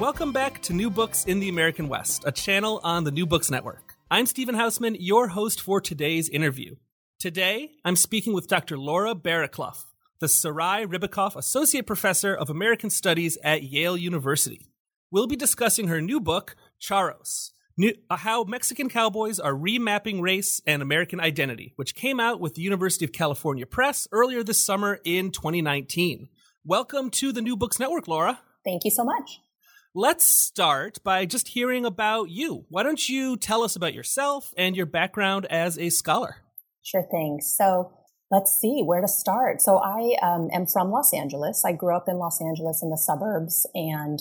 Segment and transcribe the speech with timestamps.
[0.00, 3.48] Welcome back to New Books in the American West, a channel on the New Books
[3.48, 3.94] Network.
[4.10, 6.74] I'm Stephen Hausman, your host for today's interview.
[7.20, 8.76] Today, I'm speaking with Dr.
[8.76, 9.84] Laura Barraclough,
[10.18, 14.66] the Sarai Ribicoff Associate Professor of American Studies at Yale University.
[15.12, 20.60] We'll be discussing her new book, Charros New, uh, How Mexican Cowboys Are Remapping Race
[20.66, 24.98] and American Identity, which came out with the University of California Press earlier this summer
[25.04, 26.28] in 2019.
[26.64, 28.40] Welcome to the New Books Network, Laura.
[28.64, 29.40] Thank you so much.
[29.96, 32.64] Let's start by just hearing about you.
[32.68, 36.38] Why don't you tell us about yourself and your background as a scholar?
[36.82, 37.40] Sure thing.
[37.40, 37.92] So
[38.28, 39.60] let's see where to start.
[39.60, 41.64] So I um, am from Los Angeles.
[41.64, 44.18] I grew up in Los Angeles in the suburbs and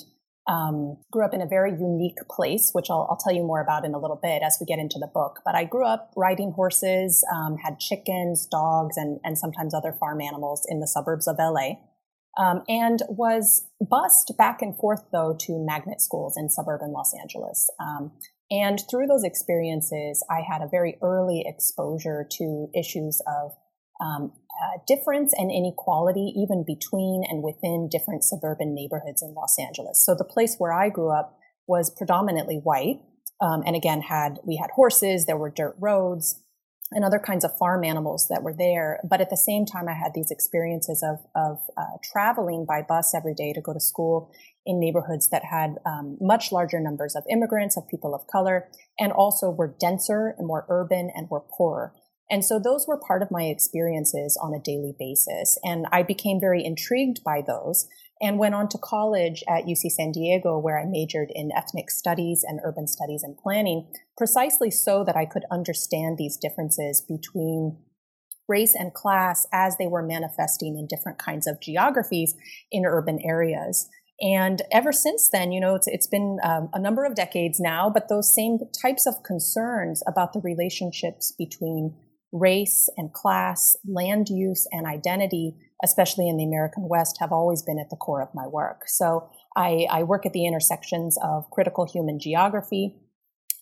[0.48, 3.84] um, grew up in a very unique place, which I'll, I'll, tell you more about
[3.84, 5.40] in a little bit as we get into the book.
[5.44, 10.21] But I grew up riding horses, um, had chickens, dogs, and, and sometimes other farm
[10.21, 11.77] animals in the suburbs of LA
[12.38, 17.70] um, and was bussed back and forth though to magnet schools in suburban Los Angeles.
[17.80, 18.12] Um,
[18.52, 23.52] and through those experiences, I had a very early exposure to issues of
[24.02, 30.04] um, uh, difference and inequality, even between and within different suburban neighborhoods in Los Angeles.
[30.05, 33.02] So the place where I grew up was predominantly white,
[33.41, 36.43] um, and again had we had horses, there were dirt roads,
[36.94, 38.99] and other kinds of farm animals that were there.
[39.04, 43.13] But at the same time, I had these experiences of, of uh, traveling by bus
[43.16, 44.32] every day to go to school
[44.66, 48.70] in neighborhoods that had um, much larger numbers of immigrants, of people of color,
[49.00, 51.94] and also were denser and more urban and were poorer.
[52.30, 55.60] And so those were part of my experiences on a daily basis.
[55.63, 57.88] And I became very intrigued by those
[58.24, 62.46] and went on to college at UC San Diego, where I majored in ethnic studies
[62.48, 63.85] and urban studies and planning,
[64.18, 67.78] precisely so that I could understand these differences between
[68.47, 72.34] race and class as they were manifesting in different kinds of geographies
[72.72, 73.90] in urban areas.
[74.22, 77.90] And ever since then, you know, it's, it's been um, a number of decades now,
[77.90, 81.94] but those same types of concerns about the relationships between
[82.33, 87.77] race and class, land use and identity especially in the American West, have always been
[87.77, 88.83] at the core of my work.
[88.88, 92.95] So I, I work at the intersections of critical human geography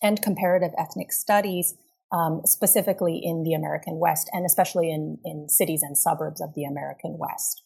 [0.01, 1.73] and comparative ethnic studies,
[2.11, 6.63] um, specifically in the American West and especially in, in cities and suburbs of the
[6.63, 7.63] American West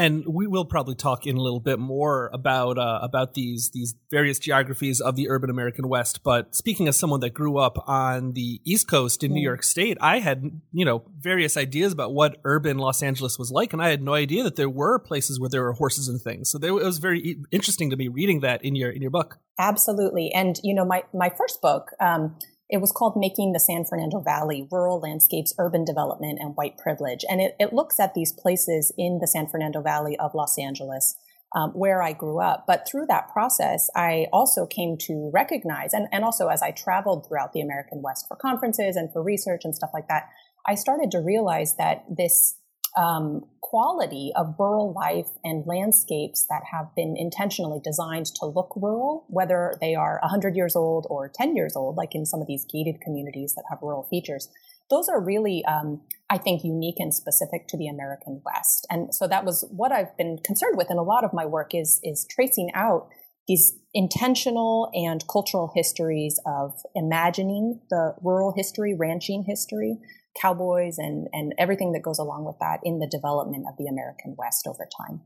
[0.00, 3.94] and we will probably talk in a little bit more about uh, about these these
[4.10, 6.22] various geographies of the urban American West.
[6.22, 9.30] But speaking as someone that grew up on the East Coast in.
[9.30, 13.50] New York State, I had you know various ideas about what urban Los Angeles was
[13.50, 16.20] like, and I had no idea that there were places where there were horses and
[16.20, 16.50] things.
[16.50, 19.38] So there, it was very interesting to me reading that in your in your book.
[19.58, 21.90] Absolutely, and you know my my first book.
[22.00, 22.36] Um,
[22.70, 27.24] it was called Making the San Fernando Valley Rural Landscapes, Urban Development, and White Privilege.
[27.28, 31.16] And it, it looks at these places in the San Fernando Valley of Los Angeles
[31.54, 32.64] um, where I grew up.
[32.66, 37.26] But through that process, I also came to recognize, and, and also as I traveled
[37.26, 40.28] throughout the American West for conferences and for research and stuff like that,
[40.66, 42.56] I started to realize that this
[42.96, 49.26] um, quality of rural life and landscapes that have been intentionally designed to look rural,
[49.28, 52.64] whether they are 100 years old or 10 years old, like in some of these
[52.64, 54.48] gated communities that have rural features.
[54.90, 58.86] Those are really, um, I think, unique and specific to the American West.
[58.90, 61.70] And so that was what I've been concerned with in a lot of my work
[61.72, 63.08] is, is tracing out
[63.46, 69.98] these intentional and cultural histories of imagining the rural history, ranching history,
[70.40, 74.34] cowboys and, and everything that goes along with that in the development of the American
[74.38, 75.22] West over time.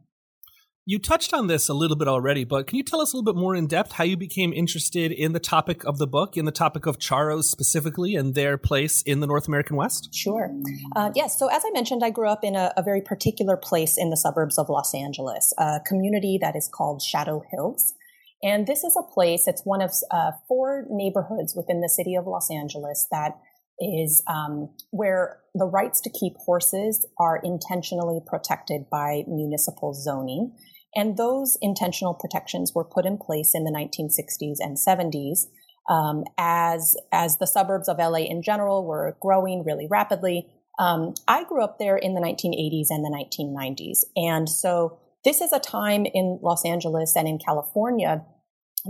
[0.86, 3.32] You touched on this a little bit already, but can you tell us a little
[3.32, 6.44] bit more in depth how you became interested in the topic of the book, in
[6.44, 10.14] the topic of charros specifically, and their place in the North American West?
[10.14, 10.50] Sure.
[10.94, 11.38] Uh, yes.
[11.38, 14.16] So, as I mentioned, I grew up in a, a, very particular place in the
[14.16, 17.94] suburbs of Los Angeles, a community that is called Shadow Hills.
[18.42, 22.26] And this is a place, it's one of uh, four neighborhoods within the city of
[22.26, 23.38] Los Angeles that
[23.78, 30.54] is um, where the rights to keep horses are intentionally protected by municipal zoning.
[30.94, 35.46] And those intentional protections were put in place in the 1960s and 70s
[35.90, 40.46] um, as, as the suburbs of LA in general were growing really rapidly.
[40.78, 44.04] Um, I grew up there in the 1980s and the 1990s.
[44.16, 48.24] And so this is a time in Los Angeles and in California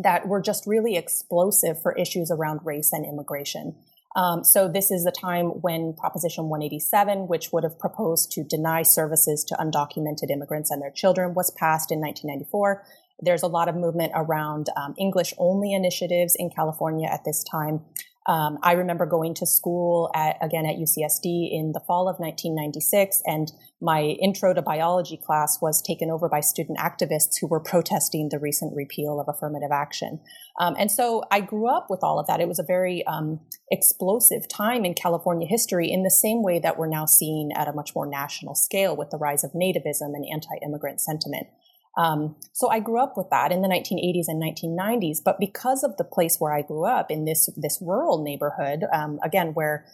[0.03, 3.77] that were just really explosive for issues around race and immigration.
[4.17, 8.83] Um, so this is the time when Proposition 187, which would have proposed to deny
[8.83, 12.85] services to undocumented immigrants and their children, was passed in 1994.
[13.21, 17.81] There's a lot of movement around um, English only initiatives in California at this time.
[18.27, 23.23] Um, I remember going to school at, again at UCSD in the fall of 1996,
[23.27, 28.31] and my intro to biology class was taken over by student activists who were protesting
[28.31, 30.21] the recent repeal of affirmative action.
[30.59, 32.41] Um, and so I grew up with all of that.
[32.41, 33.41] It was a very um,
[33.71, 37.73] explosive time in California history in the same way that we're now seeing at a
[37.75, 41.49] much more national scale with the rise of nativism and anti immigrant sentiment.
[41.97, 45.19] Um, so I grew up with that in the 1980s and 1990s.
[45.25, 49.19] But because of the place where I grew up in this this rural neighborhood, um,
[49.23, 49.87] again where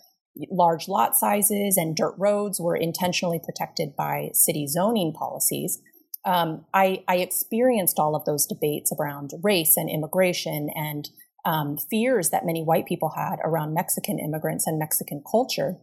[0.51, 5.81] large lot sizes and dirt roads were intentionally protected by city zoning policies,
[6.25, 11.09] um, I, I, experienced all of those debates around race and immigration and
[11.47, 15.79] um, fears that many white people had around Mexican immigrants and Mexican culture.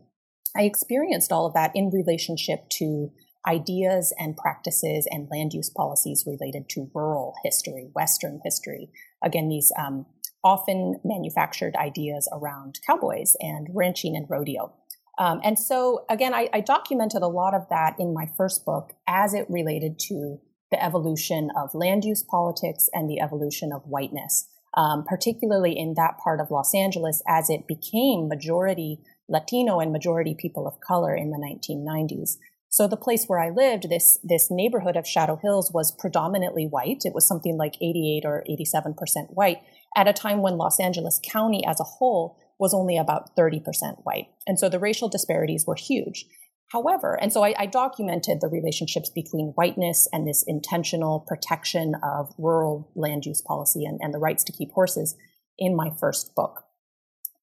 [0.55, 3.11] I experienced all of that in relationship to
[3.45, 8.89] ideas and practices and land use policies related to rural history, Western history.
[9.23, 10.05] Again, these um,
[10.43, 14.73] often manufactured ideas around cowboys and ranching and rodeo.
[15.19, 18.93] Um, and so, again, I, I, documented a lot of that in my first book
[19.07, 24.47] as it related to the evolution of land use politics and the evolution of whiteness,
[24.75, 28.99] um, particularly in that part of Los Angeles as it became majority
[29.29, 32.37] Latino and majority people of color in the 1990s.
[32.69, 37.03] So the place where I lived, this, this neighborhood of Shadow Hills was predominantly white.
[37.05, 38.95] It was something like 88 or 87%
[39.29, 39.61] white
[39.95, 43.61] at a time when Los Angeles County as a whole was only about 30%
[44.03, 44.27] white.
[44.45, 46.25] And so the racial disparities were huge.
[46.71, 52.33] However, and so I, I, documented the relationships between whiteness and this intentional protection of
[52.37, 55.15] rural land use policy and, and the rights to keep horses
[55.57, 56.63] in my first book.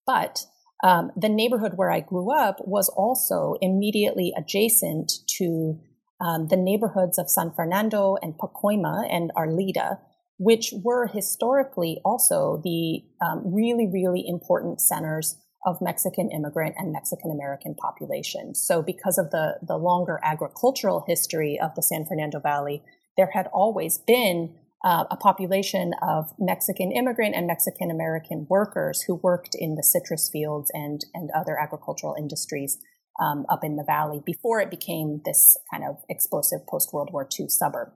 [0.07, 0.45] But
[0.85, 5.81] um, the neighborhood where I grew up was also immediately adjacent to
[6.21, 9.99] um, the neighborhoods of San Fernando and Pacoima and Arleta,
[10.37, 17.31] which were historically also the um, really, really important centers of Mexican immigrant and Mexican
[17.31, 18.55] American population.
[18.55, 22.83] So because of the, the longer agricultural history of the San Fernando Valley,
[23.17, 24.55] there had always been
[24.85, 30.29] uh, a population of Mexican immigrant and Mexican American workers who worked in the citrus
[30.31, 32.79] fields and, and other agricultural industries
[33.21, 37.27] um, up in the valley before it became this kind of explosive post World War
[37.39, 37.93] II suburb.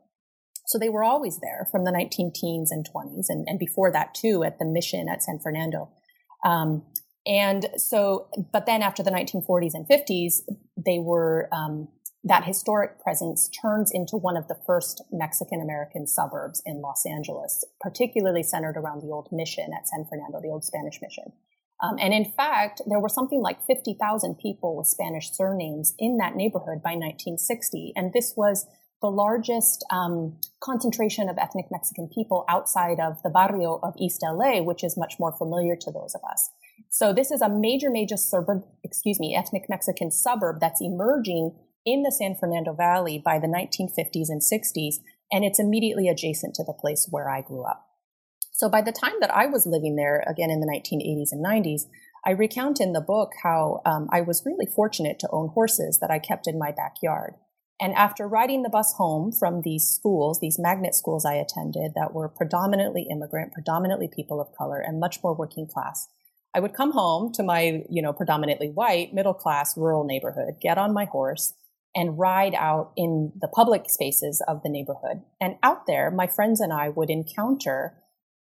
[0.66, 4.14] So they were always there from the 19 teens and 20s, and, and before that
[4.14, 5.90] too at the mission at San Fernando.
[6.44, 6.84] Um,
[7.26, 10.40] and so, but then after the 1940s and 50s,
[10.76, 11.88] they were um,
[12.24, 17.64] that historic presence turns into one of the first Mexican American suburbs in Los Angeles,
[17.80, 21.32] particularly centered around the old mission at San Fernando, the old Spanish mission.
[21.80, 26.34] Um, and in fact, there were something like 50,000 people with Spanish surnames in that
[26.34, 27.92] neighborhood by 1960.
[27.94, 28.66] And this was
[29.00, 34.60] the largest um, concentration of ethnic Mexican people outside of the barrio of East LA,
[34.60, 36.50] which is much more familiar to those of us.
[36.90, 41.54] So this is a major, major suburb, excuse me, ethnic Mexican suburb that's emerging
[41.84, 44.96] in the San Fernando Valley by the 1950s and 60s,
[45.30, 47.86] and it's immediately adjacent to the place where I grew up.
[48.52, 51.82] So by the time that I was living there, again in the 1980s and 90s,
[52.26, 56.10] I recount in the book how um, I was really fortunate to own horses that
[56.10, 57.34] I kept in my backyard.
[57.80, 62.12] And after riding the bus home from these schools, these magnet schools I attended that
[62.12, 66.08] were predominantly immigrant, predominantly people of color, and much more working class,
[66.54, 70.78] I would come home to my, you know, predominantly white, middle class, rural neighborhood, get
[70.78, 71.54] on my horse,
[71.98, 75.20] and ride out in the public spaces of the neighborhood.
[75.40, 77.94] And out there, my friends and I would encounter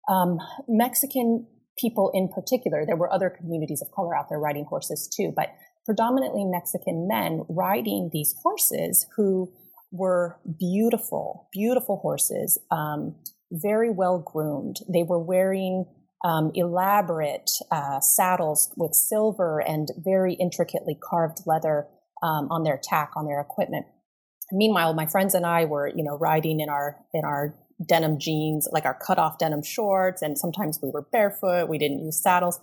[0.08, 0.38] um,
[0.68, 2.86] Mexican people in particular.
[2.86, 7.44] There were other communities of color out there riding horses too, but predominantly Mexican men
[7.50, 9.52] riding these horses who
[9.92, 13.16] were beautiful, beautiful horses, um,
[13.52, 14.78] very well groomed.
[14.88, 15.86] They were wearing
[16.24, 21.88] um, elaborate uh, saddles with silver and very intricately carved leather
[22.22, 23.86] um, on their tack on their equipment.
[24.52, 27.56] Meanwhile, my friends and I were, you know, riding in our in our
[27.88, 31.70] denim jeans, like our cut off denim shorts, and sometimes we were barefoot.
[31.70, 32.60] We didn't use saddles,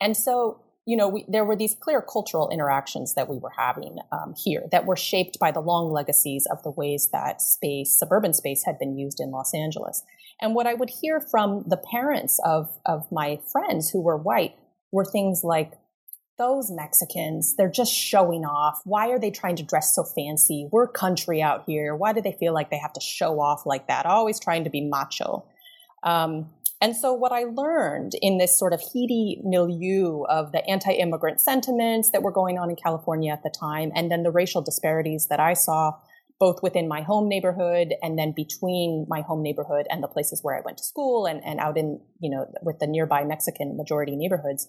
[0.00, 3.98] and so you know, we, there were these clear cultural interactions that we were having
[4.12, 8.32] um, here that were shaped by the long legacies of the ways that space, suburban
[8.32, 10.02] space, had been used in Los Angeles.
[10.40, 14.56] And what I would hear from the parents of of my friends who were white
[14.90, 15.72] were things like,
[16.40, 18.80] those Mexicans, they're just showing off.
[18.84, 20.68] Why are they trying to dress so fancy?
[20.72, 21.94] We're country out here.
[21.94, 24.06] Why do they feel like they have to show off like that?
[24.06, 25.44] Always trying to be macho.
[26.02, 26.48] Um,
[26.80, 32.10] and so what I learned in this sort of heady milieu of the anti-immigrant sentiments
[32.12, 35.40] that were going on in California at the time, and then the racial disparities that
[35.40, 35.92] I saw
[36.38, 40.56] both within my home neighborhood and then between my home neighborhood and the places where
[40.56, 44.16] I went to school and, and out in, you know, with the nearby Mexican majority
[44.16, 44.66] neighborhoods,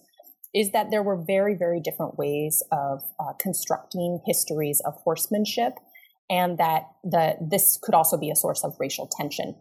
[0.54, 5.78] is that there were very, very different ways of uh, constructing histories of horsemanship,
[6.28, 9.54] and that the, this could also be a source of racial tension.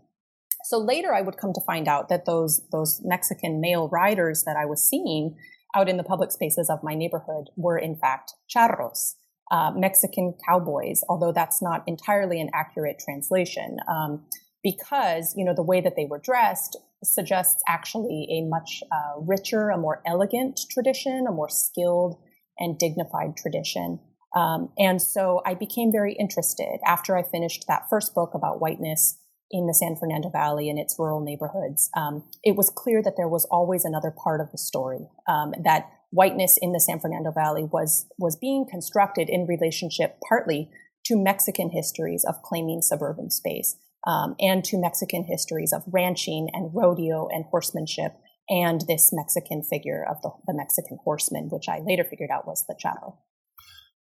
[0.64, 4.58] So later, I would come to find out that those those Mexican male riders that
[4.58, 5.36] I was seeing
[5.76, 9.16] out in the public spaces of my neighborhood were in fact charros,
[9.50, 11.04] uh, Mexican cowboys.
[11.10, 14.24] Although that's not entirely an accurate translation, um,
[14.64, 19.70] because you know the way that they were dressed suggests actually a much uh, richer,
[19.70, 22.22] a more elegant tradition, a more skilled
[22.60, 24.00] and dignified tradition.
[24.36, 29.18] Um, and so I became very interested after I finished that first book about whiteness
[29.50, 31.90] in the San Fernando Valley and its rural neighborhoods.
[31.96, 35.90] Um, it was clear that there was always another part of the story um, that
[36.12, 40.70] whiteness in the San Fernando Valley was was being constructed in relationship partly
[41.06, 46.72] to Mexican histories of claiming suburban space um, and to Mexican histories of ranching and
[46.74, 48.14] rodeo and horsemanship
[48.50, 52.66] and this Mexican figure of the, the Mexican horseman, which I later figured out was
[52.68, 53.18] the charro.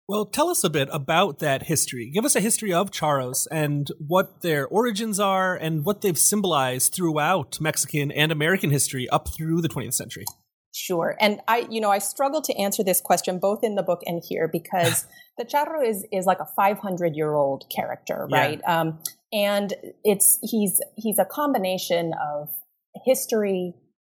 [0.08, 2.12] Well, tell us a bit about that history.
[2.14, 6.94] Give us a history of charros and what their origins are and what they've symbolized
[6.94, 10.26] throughout Mexican and American history up through the 20th century.
[10.76, 11.16] Sure.
[11.22, 14.22] And I, you know, I struggle to answer this question both in the book and
[14.28, 15.06] here because
[15.38, 18.60] the charro is is like a 500 year old character, right?
[18.62, 18.82] Yeah.
[18.82, 19.00] Um,
[19.34, 19.74] and
[20.04, 22.50] it's he's he's a combination of
[23.04, 23.74] history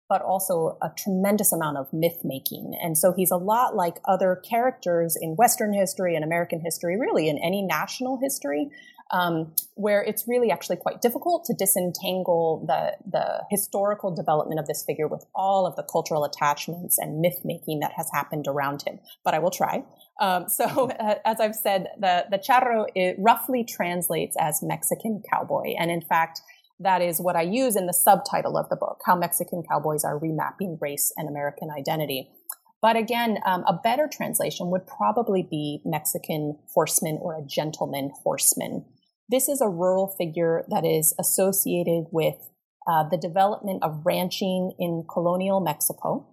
[0.07, 2.79] but also a tremendous amount of myth making.
[2.83, 7.29] And so he's a lot like other characters in western history and american history really
[7.29, 8.69] in any national history
[9.11, 14.83] um, where it's really actually quite difficult to disentangle the the historical development of this
[14.85, 18.99] figure with all of the cultural attachments and myth making that has happened around him.
[19.25, 19.85] But i will try
[20.21, 22.87] um, so, uh, as I've said, the, the charro
[23.19, 25.75] roughly translates as Mexican cowboy.
[25.79, 26.41] And in fact,
[26.81, 30.19] that is what I use in the subtitle of the book, How Mexican Cowboys Are
[30.19, 32.31] Remapping Race and American Identity.
[32.83, 38.85] But again, um, a better translation would probably be Mexican horseman or a gentleman horseman.
[39.29, 42.35] This is a rural figure that is associated with
[42.87, 46.29] uh, the development of ranching in colonial Mexico.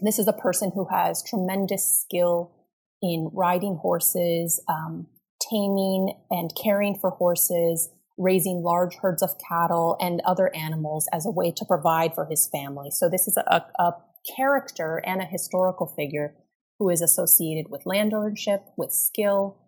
[0.00, 2.55] This is a person who has tremendous skill
[3.02, 5.06] in riding horses, um,
[5.40, 11.30] taming and caring for horses, raising large herds of cattle and other animals as a
[11.30, 12.90] way to provide for his family.
[12.90, 13.92] So this is a, a
[14.36, 16.34] character and a historical figure
[16.78, 19.58] who is associated with land ownership, with skill,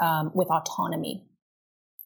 [0.00, 1.24] um, with autonomy.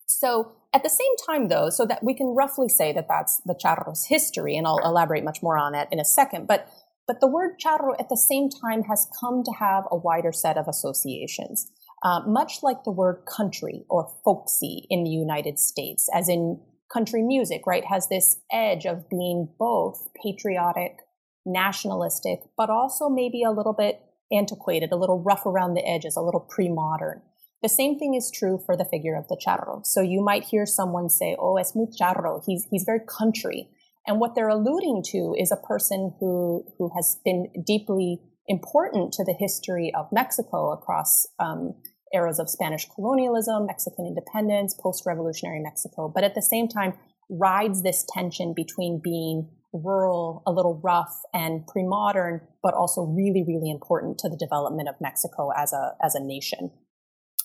[0.07, 3.55] So at the same time, though, so that we can roughly say that that's the
[3.55, 6.69] charro's history, and I'll elaborate much more on that in a second, but
[7.07, 10.57] but the word charro at the same time has come to have a wider set
[10.57, 11.71] of associations,
[12.03, 16.61] uh, much like the word country or folksy in the United States, as in
[16.93, 20.99] country music, right, has this edge of being both patriotic,
[21.47, 24.01] nationalistic, but also maybe a little bit
[24.33, 27.23] antiquated, a little rough around the edges, a little pre-modern.
[27.63, 29.87] The same thing is true for the figure of the charro.
[29.87, 33.69] So you might hear someone say, "Oh, es muy charro." He's he's very country.
[34.07, 39.25] And what they're alluding to is a person who, who has been deeply important to
[39.25, 41.75] the history of Mexico across um,
[42.13, 46.95] eras of Spanish colonialism, Mexican independence, post-revolutionary Mexico, but at the same time
[47.31, 53.71] rides this tension between being rural, a little rough and pre-modern, but also really, really
[53.71, 56.71] important to the development of Mexico as a, as a nation.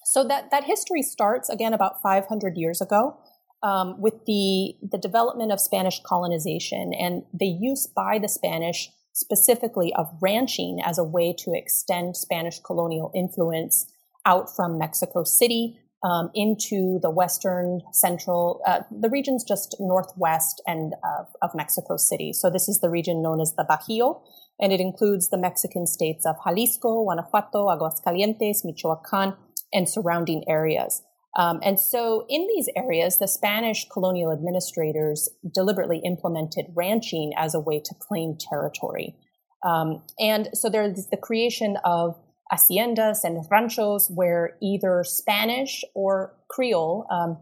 [0.04, 3.18] So that, that history starts again about 500 years ago
[3.64, 9.92] um, with the the development of Spanish colonization and the use by the Spanish specifically
[9.96, 13.92] of ranching as a way to extend Spanish colonial influence
[14.26, 20.94] out from Mexico City um, into the western, central, uh, the regions just northwest and
[21.04, 22.34] uh, of Mexico City.
[22.34, 24.22] So this is the region known as the Bajío,
[24.60, 29.34] and it includes the Mexican states of Jalisco, Guanajuato, Aguascalientes, Michoacan,
[29.74, 31.02] and surrounding areas.
[31.38, 37.60] Um, and so in these areas, the Spanish colonial administrators deliberately implemented ranching as a
[37.60, 39.16] way to claim territory.
[39.64, 42.20] Um, and so there's the creation of
[42.52, 47.38] haciendas and ranchos where either Spanish or Creole um,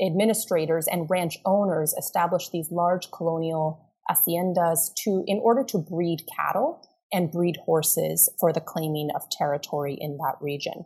[0.00, 6.86] administrators and ranch owners established these large colonial haciendas to in order to breed cattle
[7.12, 10.84] and breed horses for the claiming of territory in that region.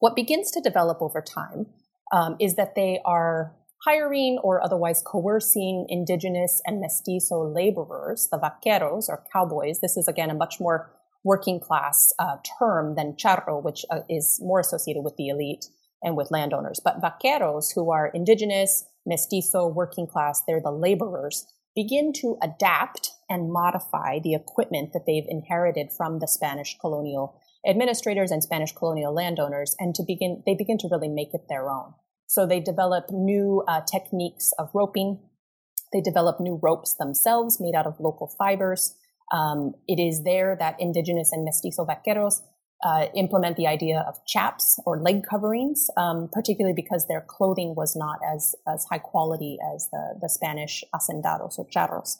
[0.00, 1.66] What begins to develop over time
[2.12, 3.54] um, is that they are
[3.84, 9.80] hiring or otherwise coercing indigenous and mestizo laborers, the vaqueros or cowboys.
[9.80, 10.92] This is again a much more
[11.24, 15.66] working class uh, term than charro, which uh, is more associated with the elite
[16.02, 16.80] and with landowners.
[16.84, 21.46] But vaqueros, who are indigenous, mestizo, working class, they're the laborers.
[21.74, 28.30] begin to adapt and modify the equipment that they've inherited from the Spanish colonial administrators
[28.30, 31.94] and Spanish colonial landowners, and to begin, they begin to really make it their own.
[32.32, 35.18] So they develop new uh, techniques of roping.
[35.92, 38.94] They develop new ropes themselves made out of local fibers.
[39.34, 42.40] Um, it is there that indigenous and mestizo vaqueros
[42.82, 47.94] uh, implement the idea of chaps or leg coverings, um, particularly because their clothing was
[47.94, 52.16] not as as high quality as the the Spanish hacendados or charros.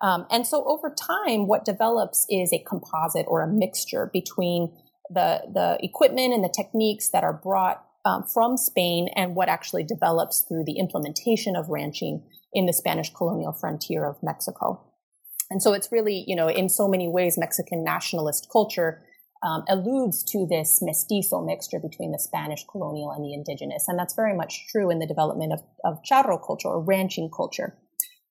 [0.00, 4.72] Um, and so over time, what develops is a composite or a mixture between
[5.10, 9.82] the the equipment and the techniques that are brought um, from Spain and what actually
[9.82, 12.22] develops through the implementation of ranching
[12.52, 14.80] in the Spanish colonial frontier of Mexico.
[15.50, 19.02] And so it's really, you know, in so many ways, Mexican nationalist culture
[19.42, 23.86] um, alludes to this mestizo mixture between the Spanish colonial and the indigenous.
[23.88, 27.76] And that's very much true in the development of, of charro culture or ranching culture.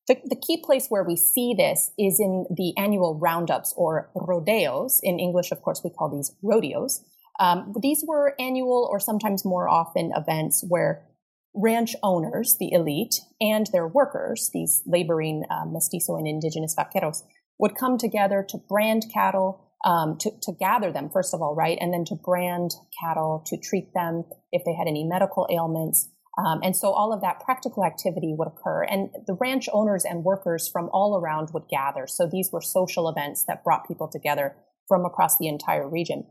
[0.08, 5.00] The, the, key place where we see this is in the annual roundups or rodeos.
[5.02, 7.02] In English, of course, we call these rodeos.
[7.38, 11.06] Um, these were annual or sometimes more often events where
[11.54, 17.22] ranch owners, the elite, and their workers, these laboring uh, mestizo and indigenous vaqueros,
[17.58, 21.78] would come together to brand cattle, um, to, to gather them, first of all, right?
[21.80, 26.10] And then to brand cattle, to treat them if they had any medical ailments.
[26.38, 28.84] Um, and so all of that practical activity would occur.
[28.84, 32.06] And the ranch owners and workers from all around would gather.
[32.06, 34.54] So these were social events that brought people together
[34.86, 36.26] from across the entire region.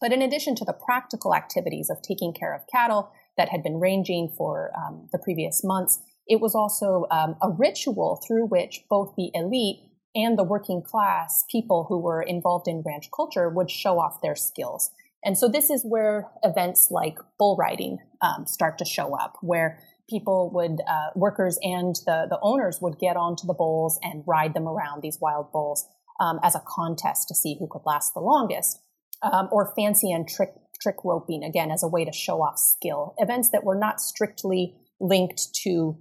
[0.00, 3.78] But in addition to the practical activities of taking care of cattle that had been
[3.78, 9.14] ranging for um, the previous months, it was also um, a ritual through which both
[9.16, 9.80] the elite
[10.14, 14.36] and the working class people who were involved in ranch culture would show off their
[14.36, 14.90] skills.
[15.24, 19.78] And so this is where events like bull riding um, start to show up, where
[20.08, 24.54] people would, uh, workers and the, the owners would get onto the bulls and ride
[24.54, 25.86] them around these wild bulls
[26.20, 28.80] um, as a contest to see who could last the longest,
[29.22, 30.50] um, or fancy and trick
[30.80, 33.14] trick roping again as a way to show off skill.
[33.18, 35.96] Events that were not strictly linked to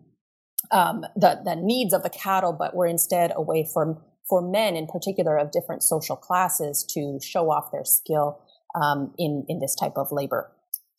[0.72, 4.76] um, the, the needs of the cattle, but were instead a way for, for men
[4.76, 8.41] in particular of different social classes to show off their skill
[8.76, 10.52] um, in, in this type of labor.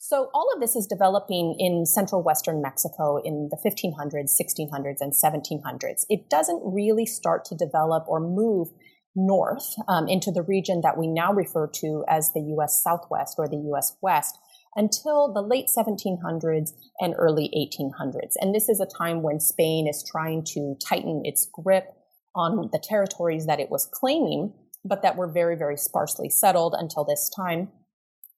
[0.03, 5.13] So all of this is developing in central western Mexico in the 1500s, 1600s, and
[5.13, 6.07] 1700s.
[6.09, 8.69] It doesn't really start to develop or move
[9.17, 12.83] north um, into the region that we now refer to as the U.S.
[12.83, 13.97] Southwest or the U.S.
[14.01, 14.39] West
[14.77, 16.71] until the late 1700s
[17.01, 18.35] and early 1800s.
[18.41, 21.93] And this is a time when Spain is trying to tighten its grip
[22.35, 27.05] on the territories that it was claiming, but that were very, very sparsely settled until
[27.05, 27.69] this time.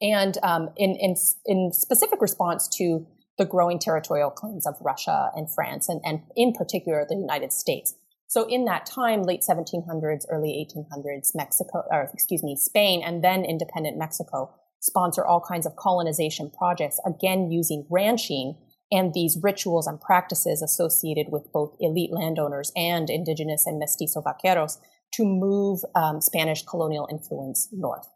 [0.01, 1.15] And um, in, in,
[1.47, 3.07] in specific response to
[3.39, 7.95] the growing territorial claims of Russia and France, and, and in particular the United States.
[8.33, 13.45] So in that time, late 1700s, early 1800s, Mexico, or excuse me, Spain, and then
[13.45, 18.57] independent Mexico sponsor all kinds of colonization projects, again, using ranching
[18.91, 24.79] and these rituals and practices associated with both elite landowners and indigenous and mestizo vaqueros
[25.13, 28.09] to move um, Spanish colonial influence north.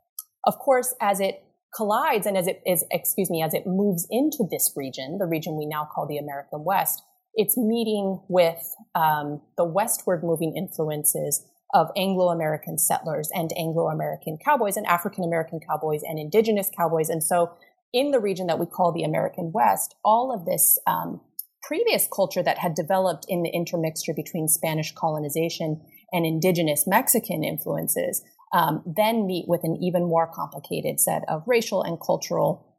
[0.46, 4.48] Of course, as it collides and as it is, excuse me, as it moves into
[4.50, 7.02] this region, the region we now call the American West,
[7.36, 11.44] it's meeting with um, the westward moving influences
[11.74, 17.10] of Anglo American settlers and Anglo American cowboys and African American cowboys and indigenous cowboys.
[17.10, 17.52] And so
[17.92, 21.20] in the region that we call the American West, all of this um,
[21.62, 28.22] previous culture that had developed in the intermixture between Spanish colonization and indigenous Mexican influences
[28.52, 32.76] um, then meet with an even more complicated set of racial and cultural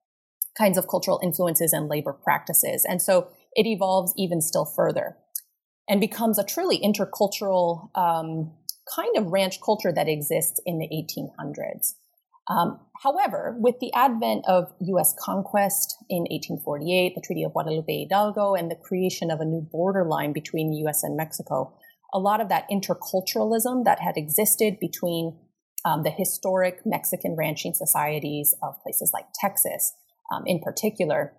[0.58, 2.86] kinds of cultural influences and labor practices.
[2.90, 5.18] And so it evolves even still further
[5.90, 8.52] and becomes a truly intercultural um,
[8.94, 11.94] kind of ranch culture that exists in the 1800s.
[12.50, 15.14] Um, however, with the advent of U.S.
[15.20, 20.06] conquest in 1848, the Treaty of Guadalupe Hidalgo, and the creation of a new border
[20.06, 21.04] line between the U.S.
[21.04, 21.74] and Mexico,
[22.14, 25.38] a lot of that interculturalism that had existed between
[25.84, 29.94] um, the historic Mexican ranching societies of places like Texas,
[30.34, 31.34] um, in particular,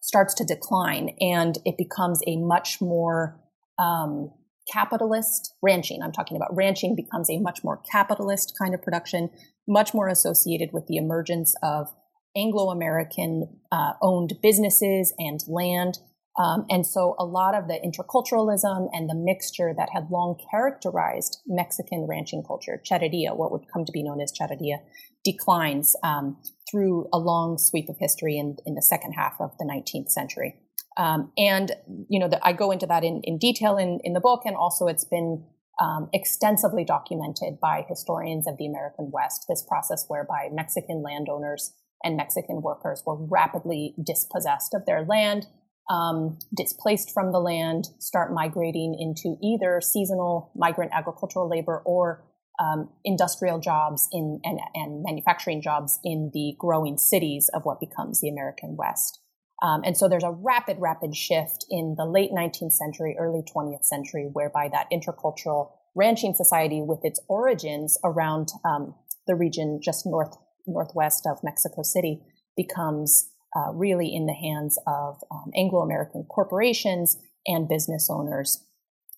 [0.00, 3.40] starts to decline, and it becomes a much more
[3.78, 4.30] um,
[4.70, 6.02] capitalist ranching.
[6.02, 9.30] I'm talking about ranching becomes a much more capitalist kind of production,
[9.66, 11.88] much more associated with the emergence of
[12.36, 15.98] Anglo American uh, owned businesses and land.
[16.38, 21.38] Um, and so a lot of the interculturalism and the mixture that had long characterized
[21.46, 24.76] Mexican ranching culture, charreria, what would come to be known as charreria,
[25.24, 26.38] declines um,
[26.70, 30.54] through a long sweep of history in, in the second half of the 19th century.
[30.96, 31.72] Um, and,
[32.08, 34.42] you know, the, I go into that in, in detail in, in the book.
[34.44, 35.44] And also it's been
[35.80, 41.72] um, extensively documented by historians of the American West, this process whereby Mexican landowners
[42.04, 45.46] and Mexican workers were rapidly dispossessed of their land,
[45.90, 52.24] um, displaced from the land, start migrating into either seasonal migrant agricultural labor or
[52.60, 58.20] um, industrial jobs in and, and, manufacturing jobs in the growing cities of what becomes
[58.20, 59.18] the American West.
[59.62, 63.84] Um, and so there's a rapid, rapid shift in the late 19th century, early 20th
[63.84, 68.94] century, whereby that intercultural ranching society, with its origins around um,
[69.26, 72.20] the region just north northwest of Mexico City,
[72.56, 78.64] becomes uh, really in the hands of um, Anglo-American corporations and business owners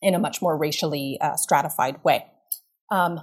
[0.00, 2.26] in a much more racially uh, stratified way.
[2.90, 3.20] Um,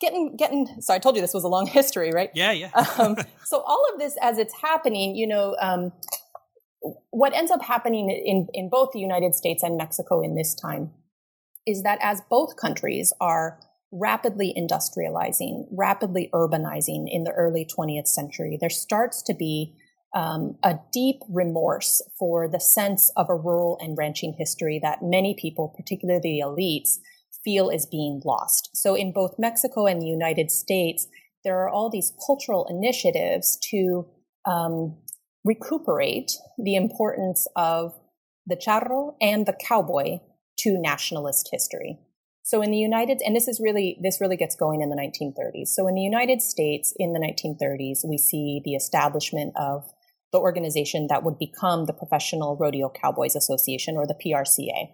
[0.00, 3.16] getting getting so i told you this was a long history right yeah yeah um,
[3.44, 5.92] so all of this as it's happening you know um,
[7.10, 10.90] what ends up happening in, in both the united states and mexico in this time
[11.66, 13.60] is that as both countries are
[13.92, 19.74] rapidly industrializing rapidly urbanizing in the early 20th century there starts to be
[20.14, 25.36] um, a deep remorse for the sense of a rural and ranching history that many
[25.38, 26.98] people particularly the elites
[27.44, 28.70] feel is being lost.
[28.74, 31.06] So in both Mexico and the United States,
[31.44, 34.06] there are all these cultural initiatives to
[34.44, 34.96] um,
[35.44, 37.94] recuperate the importance of
[38.46, 40.18] the charro and the cowboy
[40.58, 41.98] to nationalist history.
[42.42, 45.68] So in the United, and this is really, this really gets going in the 1930s.
[45.68, 49.90] So in the United States in the 1930s, we see the establishment of
[50.32, 54.90] the organization that would become the Professional Rodeo Cowboys Association or the PRCA.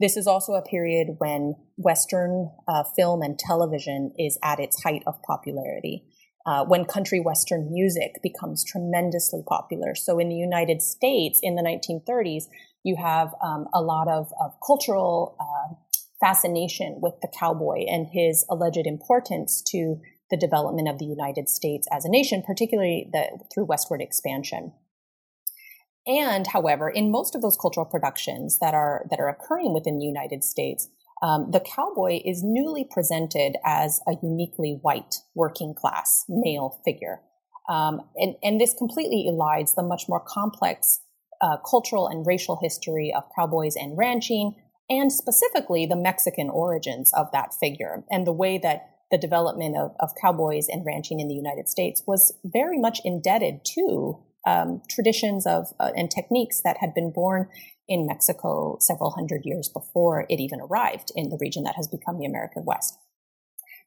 [0.00, 5.02] This is also a period when Western uh, film and television is at its height
[5.06, 6.04] of popularity.
[6.46, 9.94] Uh, when country Western music becomes tremendously popular.
[9.94, 12.44] So in the United States in the 1930s,
[12.84, 15.74] you have um, a lot of, of cultural uh,
[16.20, 21.86] fascination with the cowboy and his alleged importance to the development of the United States
[21.92, 24.72] as a nation, particularly the, through westward expansion.
[26.06, 30.06] And however, in most of those cultural productions that are that are occurring within the
[30.06, 30.88] United States,
[31.22, 37.20] um, the cowboy is newly presented as a uniquely white working class male figure.
[37.68, 41.00] Um, and, and, this completely elides the much more complex
[41.42, 44.54] uh, cultural and racial history of cowboys and ranching,
[44.88, 49.94] and specifically the Mexican origins of that figure and the way that the development of,
[50.00, 55.46] of cowboys and ranching in the United States was very much indebted to um, traditions
[55.46, 57.48] of uh, and techniques that had been born
[57.88, 62.18] in Mexico several hundred years before it even arrived in the region that has become
[62.18, 62.98] the American West.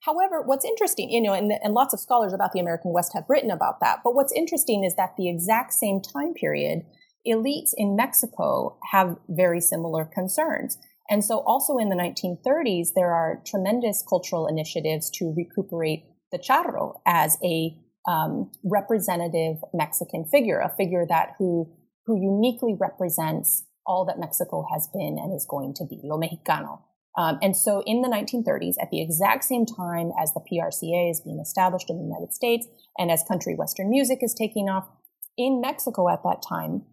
[0.02, 3.26] However, what's interesting, you know, and, and lots of scholars about the American West have
[3.30, 6.82] written about that, but what's interesting is that the exact same time period,
[7.28, 10.80] elites in Mexico have very similar concerns.
[11.12, 17.02] And so also in the 1930s, there are tremendous cultural initiatives to recuperate the charro
[17.06, 17.76] as a
[18.08, 21.70] um, representative Mexican figure, a figure that who
[22.06, 26.82] who uniquely represents all that Mexico has been and is going to be, lo mexicano.
[27.18, 31.22] Um, and so in the 1930s, at the exact same time as the PRCA is
[31.22, 32.66] being established in the United States
[32.98, 34.88] and as country Western music is taking off,
[35.38, 36.84] in Mexico at that time,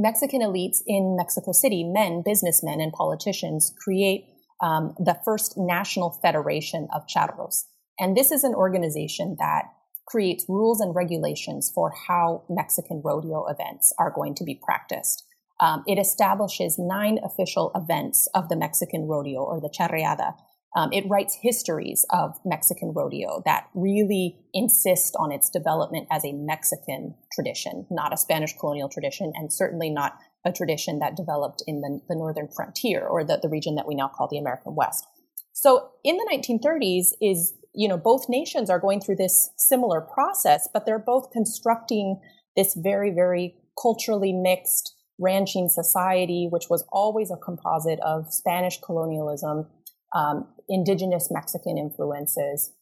[0.00, 4.24] Mexican elites in Mexico City, men, businessmen, and politicians create
[4.62, 7.64] um, the first national federation of charros.
[7.98, 9.64] And this is an organization that
[10.06, 15.24] creates rules and regulations for how Mexican rodeo events are going to be practiced.
[15.60, 20.32] Um, it establishes nine official events of the Mexican rodeo or the charreada.
[20.76, 26.32] Um, it writes histories of Mexican rodeo that really insist on its development as a
[26.32, 31.80] Mexican tradition, not a Spanish colonial tradition, and certainly not a tradition that developed in
[31.80, 35.06] the, the northern frontier or the, the region that we now call the American West.
[35.52, 40.68] So in the 1930s is you know, both nations are going through this similar process,
[40.72, 42.20] but they're both constructing
[42.56, 49.66] this very, very culturally mixed ranching society, which was always a composite of Spanish colonialism,
[50.14, 52.72] um, indigenous Mexican influences,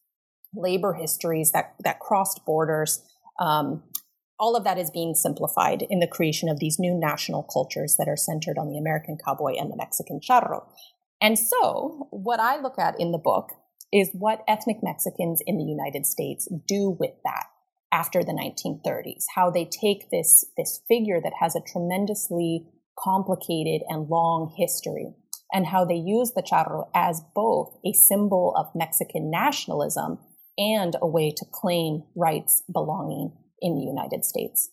[0.55, 3.03] labor histories that, that crossed borders.
[3.41, 3.83] Um,
[4.39, 8.09] all of that is being simplified in the creation of these new national cultures that
[8.09, 10.65] are centered on the American cowboy and the Mexican charro.
[11.21, 13.51] And so, what I look at in the book
[13.93, 17.47] is what ethnic Mexicans in the United States do with that
[17.91, 22.67] after the 1930s, how they take this, this figure that has a tremendously
[22.99, 25.15] complicated and long history
[25.53, 30.19] and how they use the charro as both a symbol of Mexican nationalism
[30.57, 34.71] and a way to claim rights belonging in the United States.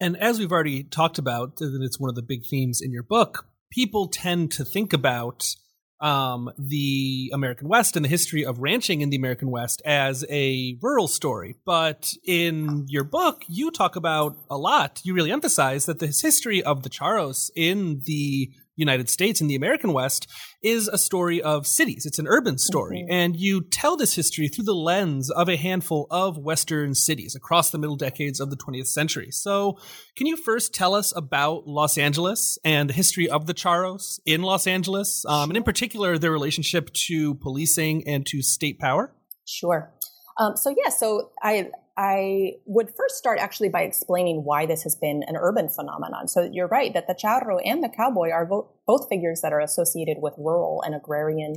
[0.00, 3.02] And as we've already talked about, and it's one of the big themes in your
[3.02, 5.54] book, people tend to think about
[6.00, 10.78] um, the American West and the history of ranching in the American West as a
[10.80, 11.56] rural story.
[11.64, 15.00] But in your book, you talk about a lot.
[15.02, 19.56] You really emphasize that the history of the Charros in the United States in the
[19.56, 20.28] American West
[20.62, 22.06] is a story of cities.
[22.06, 22.98] It's an urban story.
[22.98, 23.12] Mm-hmm.
[23.12, 27.70] And you tell this history through the lens of a handful of Western cities across
[27.70, 29.30] the middle decades of the 20th century.
[29.30, 29.78] So,
[30.16, 34.42] can you first tell us about Los Angeles and the history of the Charros in
[34.42, 39.12] Los Angeles, um, and in particular, their relationship to policing and to state power?
[39.44, 39.92] Sure.
[40.38, 44.94] Um, so, yeah, so I I would first start actually by explaining why this has
[44.94, 46.28] been an urban phenomenon.
[46.28, 50.18] So you're right that the charro and the cowboy are both figures that are associated
[50.20, 51.56] with rural and agrarian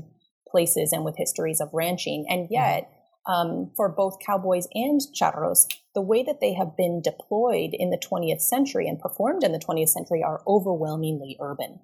[0.49, 2.25] places and with histories of ranching.
[2.27, 2.54] And mm-hmm.
[2.56, 2.91] yet,
[3.27, 7.99] um, for both cowboys and charros, the way that they have been deployed in the
[7.99, 11.80] 20th century and performed in the 20th century are overwhelmingly urban.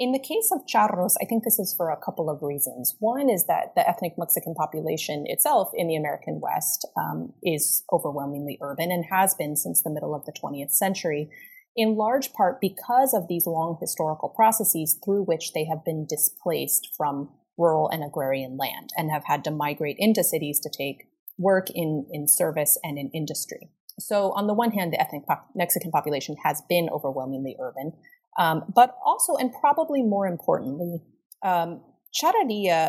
[0.00, 2.96] In the case of charros, I think this is for a couple of reasons.
[3.00, 8.56] One is that the ethnic Mexican population itself in the American West um, is overwhelmingly
[8.62, 11.28] urban and has been since the middle of the 20th century,
[11.76, 16.88] in large part because of these long historical processes through which they have been displaced
[16.96, 21.68] from rural and agrarian land and have had to migrate into cities to take work
[21.74, 23.68] in, in service and in industry.
[23.98, 27.92] So, on the one hand, the ethnic Mexican population has been overwhelmingly urban,
[28.38, 31.02] um, but also, and probably more importantly,
[31.42, 31.82] um,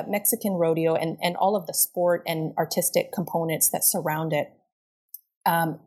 [0.07, 4.47] Mexican rodeo, and, and all of the sport and artistic components that surround it
[5.45, 5.79] um,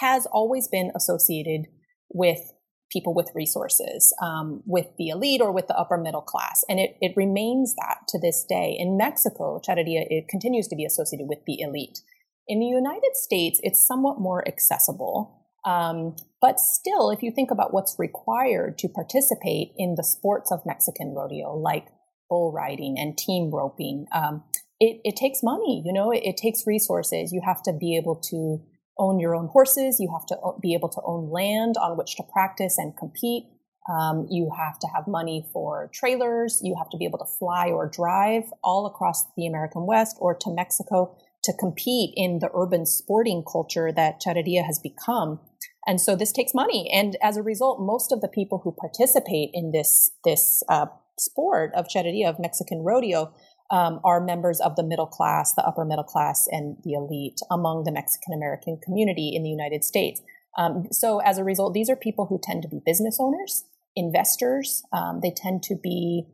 [0.00, 1.66] has always been associated
[2.08, 2.52] with
[2.90, 6.64] people with resources, um, with the elite or with the upper middle class.
[6.68, 8.76] And it, it remains that to this day.
[8.78, 12.00] In Mexico, charreria it continues to be associated with the elite.
[12.48, 15.39] In the United States, it's somewhat more accessible.
[15.64, 20.64] Um, but still, if you think about what's required to participate in the sports of
[20.64, 21.86] Mexican rodeo, like
[22.28, 24.42] bull riding and team roping, um,
[24.78, 25.82] it, it, takes money.
[25.84, 27.32] You know, it, it, takes resources.
[27.32, 28.62] You have to be able to
[28.98, 30.00] own your own horses.
[30.00, 33.44] You have to be able to own land on which to practice and compete.
[33.90, 36.60] Um, you have to have money for trailers.
[36.62, 40.34] You have to be able to fly or drive all across the American West or
[40.34, 45.40] to Mexico to compete in the urban sporting culture that Charreria has become.
[45.86, 46.90] And so this takes money.
[46.92, 50.86] And as a result, most of the people who participate in this, this, uh,
[51.18, 53.32] sport of charreria, of Mexican rodeo,
[53.70, 57.84] um, are members of the middle class, the upper middle class, and the elite among
[57.84, 60.20] the Mexican American community in the United States.
[60.58, 63.64] Um, so as a result, these are people who tend to be business owners,
[63.94, 64.82] investors.
[64.92, 66.26] Um, they tend to be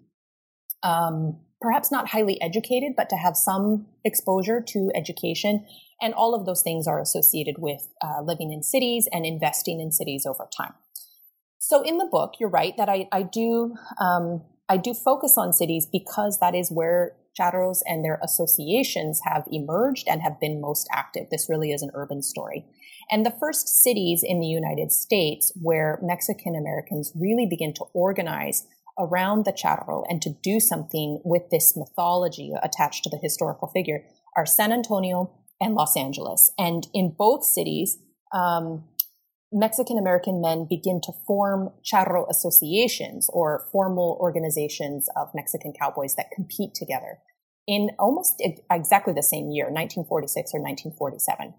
[0.83, 5.67] um, perhaps not highly educated, but to have some exposure to education.
[6.01, 9.91] And all of those things are associated with uh, living in cities and investing in
[9.91, 10.75] cities over time.
[11.59, 15.53] So in the book, you're right that I, I do um, I do focus on
[15.53, 20.89] cities because that is where charros and their associations have emerged and have been most
[20.93, 21.27] active.
[21.33, 22.65] This really is an urban story.
[23.11, 28.69] And the first cities in the United States where Mexican Americans really begin to organize
[28.99, 34.05] around the charro and to do something with this mythology attached to the historical figure
[34.37, 36.53] are San Antonio and Los Angeles.
[36.59, 37.99] And in both cities,
[38.33, 38.85] um,
[39.53, 46.31] Mexican American men begin to form charro associations or formal organizations of Mexican cowboys that
[46.35, 47.19] compete together
[47.67, 51.55] in almost exactly the same year, 1946 or 1947.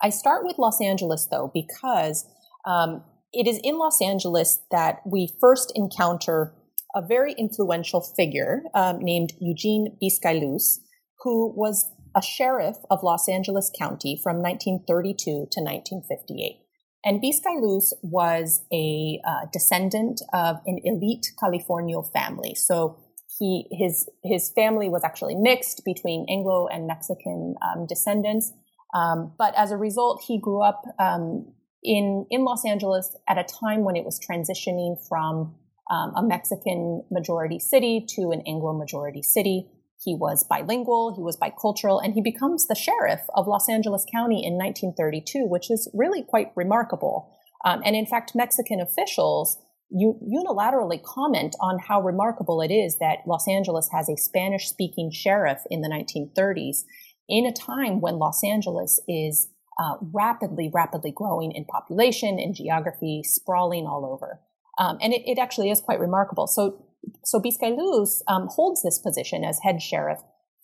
[0.00, 2.26] I start with Los Angeles though, because
[2.64, 6.54] um, it is in Los Angeles that we first encounter
[6.94, 10.78] a very influential figure um, named Eugene Biscailuz,
[11.22, 16.58] who was a sheriff of Los Angeles County from 1932 to 1958.
[17.04, 22.54] And Biscailuz was a uh, descendant of an elite Californio family.
[22.54, 22.98] So
[23.38, 28.52] he, his, his family was actually mixed between Anglo and Mexican um, descendants.
[28.94, 31.52] Um, but as a result, he grew up um,
[31.82, 35.54] in, in Los Angeles at a time when it was transitioning from
[35.92, 39.68] um, a Mexican majority city to an Anglo majority city.
[40.02, 44.44] He was bilingual, he was bicultural, and he becomes the sheriff of Los Angeles County
[44.44, 47.30] in 1932, which is really quite remarkable.
[47.64, 49.58] Um, and in fact, Mexican officials
[49.94, 55.60] unilaterally comment on how remarkable it is that Los Angeles has a Spanish speaking sheriff
[55.70, 56.84] in the 1930s
[57.28, 63.22] in a time when Los Angeles is uh, rapidly, rapidly growing in population, in geography,
[63.22, 64.40] sprawling all over.
[64.78, 66.46] Um, and it, it, actually is quite remarkable.
[66.46, 66.86] So
[67.24, 70.20] so Biscailuz um, holds this position as head sheriff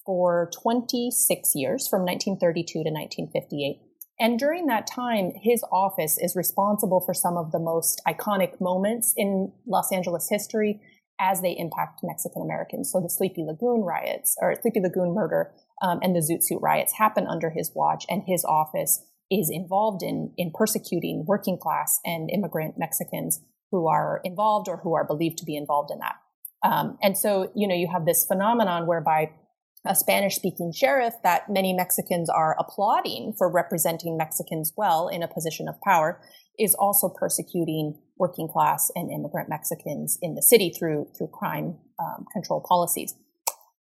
[0.07, 3.81] for 26 years, from 1932 to 1958.
[4.21, 9.13] And during that time, his office is responsible for some of the most iconic moments
[9.17, 10.81] in Los Angeles history
[11.21, 12.91] as they impact Mexican Americans.
[12.93, 16.95] So the Sleepy Lagoon riots or Sleepy Lagoon murder um, and the Zoot Suit riots
[16.99, 22.31] happen under his watch, and his office is involved in in persecuting working class and
[22.31, 23.41] immigrant Mexicans
[23.71, 26.17] who are involved or who are believed to be involved in that.
[26.63, 29.31] Um, and so, you know, you have this phenomenon whereby
[29.87, 35.29] a Spanish speaking sheriff that many Mexicans are applauding for representing Mexicans well in a
[35.29, 36.21] position of power
[36.59, 42.27] is also persecuting working class and immigrant Mexicans in the city through, through crime um,
[42.33, 43.15] control policies.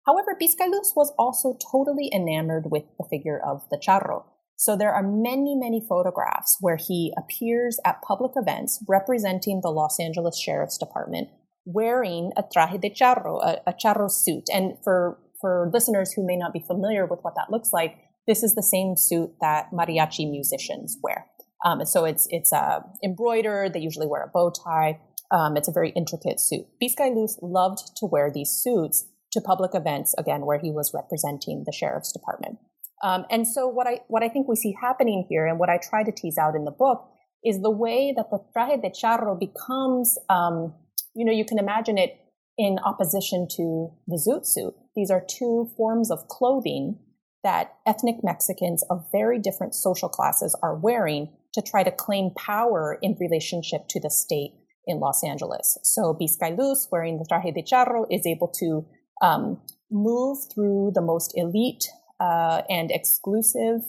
[0.07, 4.25] However, Biscailuz was also totally enamored with the figure of the charro.
[4.63, 9.99] So there are many, many photographs where he appears at public events representing the Los
[9.99, 11.31] Angeles Sheriff's Department
[11.65, 14.45] wearing a traje de charro, a, a charro suit.
[14.55, 17.97] And for, for listeners who may not be familiar with what that looks like,
[18.29, 21.27] this is the same suit that mariachi musicians wear.
[21.65, 23.73] Um, so it's, it's uh, embroidered.
[23.73, 25.01] They usually wear a bow tie.
[25.33, 26.67] Um, it's a very intricate suit.
[26.81, 31.73] Biscailuz loved to wear these suits to public events, again, where he was representing the
[31.73, 32.59] sheriff's department.
[33.03, 35.79] Um, and so what I, what I think we see happening here and what I
[35.79, 37.09] try to tease out in the book
[37.45, 40.75] is the way that the traje de charro becomes um,
[41.15, 42.19] you know, you can imagine it
[42.59, 44.75] in opposition to the zoot suit.
[44.95, 46.99] These are two forms of clothing
[47.43, 52.99] that ethnic Mexicans of very different social classes are wearing to try to claim power
[53.03, 54.53] in relationship to the state
[54.87, 55.79] in Los Angeles.
[55.83, 58.87] So Biscailuz, wearing the traje de charro, is able to
[59.21, 59.61] um,
[59.91, 61.85] move through the most elite
[62.21, 63.83] uh, and exclusive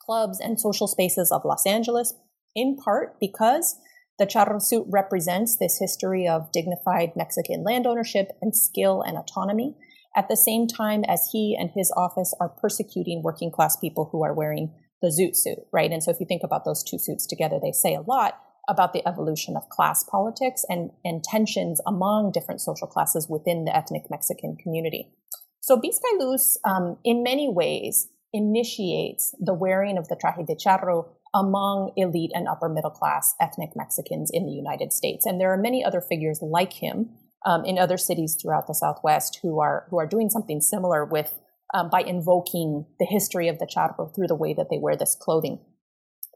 [0.00, 2.14] clubs and social spaces of Los Angeles,
[2.54, 3.76] in part because
[4.18, 9.76] the charro suit represents this history of dignified Mexican land ownership and skill and autonomy
[10.16, 14.24] at the same time as he and his office are persecuting working class people who
[14.24, 15.92] are wearing the zoot suit, right?
[15.92, 18.92] And so if you think about those two suits together, they say a lot about
[18.92, 24.10] the evolution of class politics and, and tensions among different social classes within the ethnic
[24.10, 25.12] Mexican community.
[25.60, 31.92] So Biscailuz, um, in many ways, initiates the wearing of the traje de charro among
[31.96, 35.26] elite and upper middle class ethnic Mexicans in the United States.
[35.26, 37.10] And there are many other figures like him
[37.44, 41.38] um, in other cities throughout the Southwest who are who are doing something similar with
[41.74, 45.14] um, by invoking the history of the charro through the way that they wear this
[45.14, 45.60] clothing.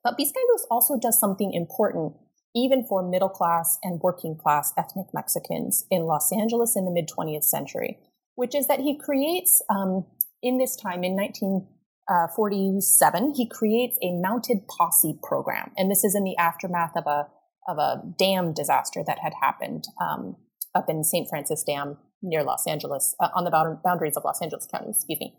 [0.05, 2.15] But Biscailuz also does something important
[2.55, 7.09] even for middle class and working class ethnic Mexicans in Los Angeles in the mid
[7.09, 7.99] 20th century,
[8.35, 10.07] which is that he creates um,
[10.43, 11.67] in this time in 19
[12.09, 15.71] uh, 47, he creates a mounted posse program.
[15.77, 17.29] And this is in the aftermath of a,
[17.69, 20.37] of a dam disaster that had happened um,
[20.75, 21.29] up in St.
[21.29, 25.35] Francis Dam near Los Angeles, uh, on the boundaries of Los Angeles County, excuse me.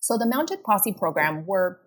[0.00, 1.80] So the mounted posse program were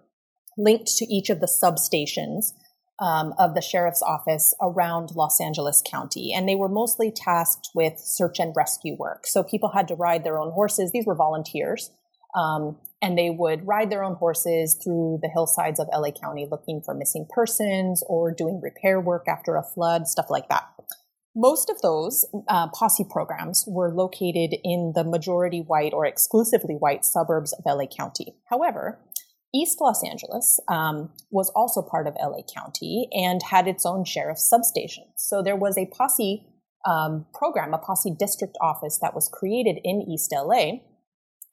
[0.58, 2.54] linked to each of the substations
[2.99, 6.34] um, of the sheriff's office around Los Angeles County.
[6.34, 9.27] And they were mostly tasked with search and rescue work.
[9.27, 10.91] So people had to ride their own horses.
[10.91, 11.91] These were volunteers
[12.36, 16.81] um, and they would ride their own horses through the hillsides of LA County looking
[16.84, 20.67] for missing persons or doing repair work after a flood, stuff like that.
[21.36, 27.03] Most of those uh, posse programs were located in the majority white or exclusively white
[27.03, 28.36] suburbs of LA County.
[28.49, 28.99] However,
[29.56, 34.50] East Los Angeles um, was also part of LA County and had its own sheriff's
[34.50, 35.06] substation.
[35.15, 36.46] So there was a posse
[36.86, 40.80] um, program, a posse district office that was created in East LA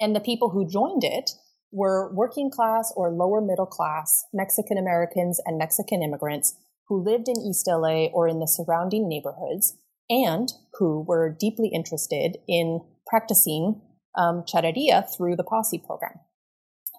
[0.01, 1.31] and the people who joined it
[1.71, 6.57] were working class or lower middle class Mexican Americans and Mexican immigrants
[6.89, 9.79] who lived in East LA or in the surrounding neighborhoods
[10.11, 13.81] and who were deeply interested in practicing
[14.19, 16.19] um, through the posse program.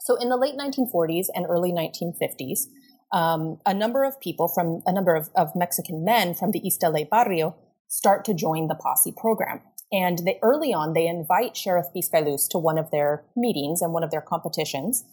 [0.04, 2.68] So in the late 1940s and early 1950s,
[3.14, 6.84] um, a number of people from a number of, of Mexican men from the East
[6.84, 7.56] LA barrio
[7.88, 9.62] start to join the posse program.
[9.94, 14.04] And they, early on, they invite Sheriff Biscailuz to one of their meetings and one
[14.04, 15.06] of their competitions.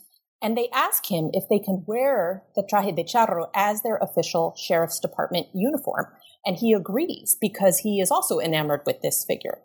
[0.43, 4.57] And they ask him if they can wear the traje de charro as their official
[4.59, 6.07] sheriff's department uniform.
[6.45, 9.59] And he agrees because he is also enamored with this figure.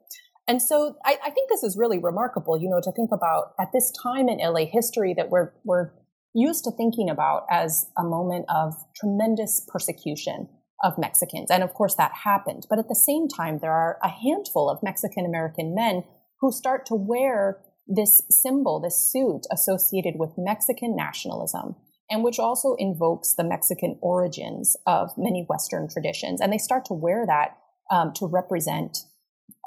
[0.47, 3.69] And so I, I, think this is really remarkable, you know, to think about at
[3.73, 5.91] this time in LA history that we're, we're
[6.35, 10.48] used to thinking about as a moment of tremendous persecution
[10.83, 11.50] of Mexicans.
[11.50, 12.67] And of course that happened.
[12.69, 16.04] But at the same time, there are a handful of Mexican American men
[16.41, 21.75] who start to wear this symbol, this suit associated with Mexican nationalism
[22.10, 26.39] and which also invokes the Mexican origins of many Western traditions.
[26.39, 27.58] And they start to wear that
[27.89, 28.98] um, to represent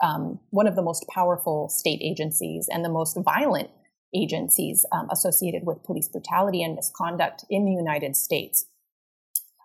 [0.03, 3.71] um, one of the most powerful state agencies and the most violent
[4.15, 8.67] agencies um, associated with police brutality and misconduct in the United States.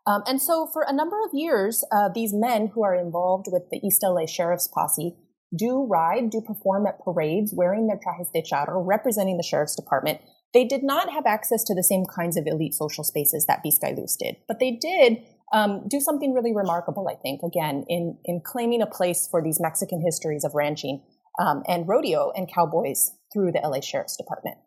[0.06, 3.64] Um, and so, for a number of years, uh, these men who are involved with
[3.72, 5.16] the East LA Sheriff's Posse
[5.56, 10.20] do ride, do perform at parades wearing their trajes de charro, representing the Sheriff's Department.
[10.54, 14.18] They did not have access to the same kinds of elite social spaces that Biscailuz
[14.18, 15.20] did, but they did
[15.54, 19.60] um, do something really remarkable, I think, again, in, in claiming a place for these
[19.62, 21.04] Mexican histories of ranching
[21.40, 24.58] um, and rodeo and cowboys through the LA Sheriff's Department.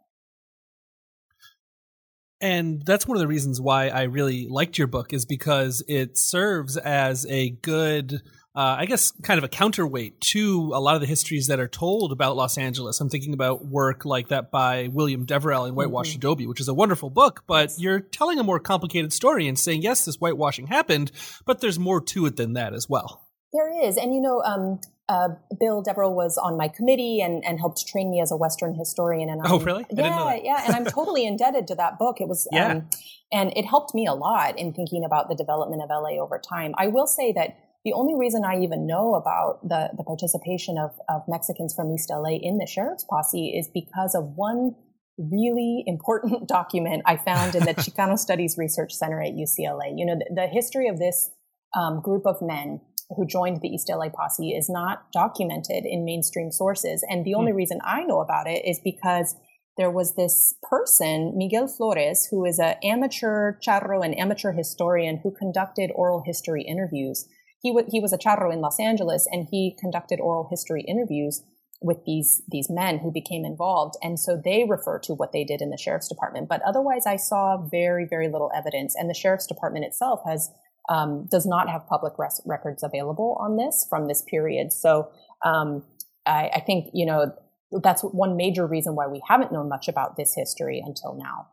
[2.40, 6.18] And that's one of the reasons why I really liked your book is because it
[6.18, 8.20] serves as a good
[8.56, 11.68] uh, I guess, kind of a counterweight to a lot of the histories that are
[11.68, 12.98] told about Los Angeles.
[13.02, 16.20] I'm thinking about work like that by William Deverell in Whitewash mm-hmm.
[16.20, 19.82] Adobe, which is a wonderful book, but you're telling a more complicated story and saying,
[19.82, 21.12] yes, this whitewashing happened,
[21.44, 23.28] but there's more to it than that as well.
[23.52, 23.98] There is.
[23.98, 25.28] And, you know, um, uh,
[25.60, 29.28] Bill Deverell was on my committee and, and helped train me as a Western historian.
[29.28, 29.86] And oh, I'm, oh, really?
[29.90, 30.62] yeah, yeah.
[30.64, 32.22] And I'm totally indebted to that book.
[32.22, 32.68] It was, yeah.
[32.68, 32.88] Um,
[33.30, 36.74] and it helped me a lot in thinking about the development of LA over time.
[36.78, 40.90] I will say that the only reason I even know about the, the participation of,
[41.08, 44.74] of Mexicans from East LA in the sheriff's posse is because of one
[45.16, 49.94] really important document I found in the Chicano Studies Research Center at UCLA.
[49.96, 51.30] You know, the, the history of this
[51.78, 52.80] um, group of men
[53.10, 57.04] who joined the East LA posse is not documented in mainstream sources.
[57.08, 57.56] And the only mm.
[57.56, 59.36] reason I know about it is because
[59.76, 65.30] there was this person, Miguel Flores, who is an amateur charro and amateur historian who
[65.30, 67.28] conducted oral history interviews
[67.62, 71.42] he, w- he was a charro in Los Angeles and he conducted oral history interviews
[71.82, 75.60] with these these men who became involved and so they refer to what they did
[75.60, 76.48] in the sheriff's department.
[76.48, 80.50] But otherwise i saw very very little evidence and the sheriff's department itself has
[80.88, 84.72] um, does not have public res- records available on this from this period.
[84.72, 85.10] So
[85.44, 85.82] um,
[86.24, 87.34] I, I think you know
[87.82, 91.48] that's one major reason why we haven't known much about this history until now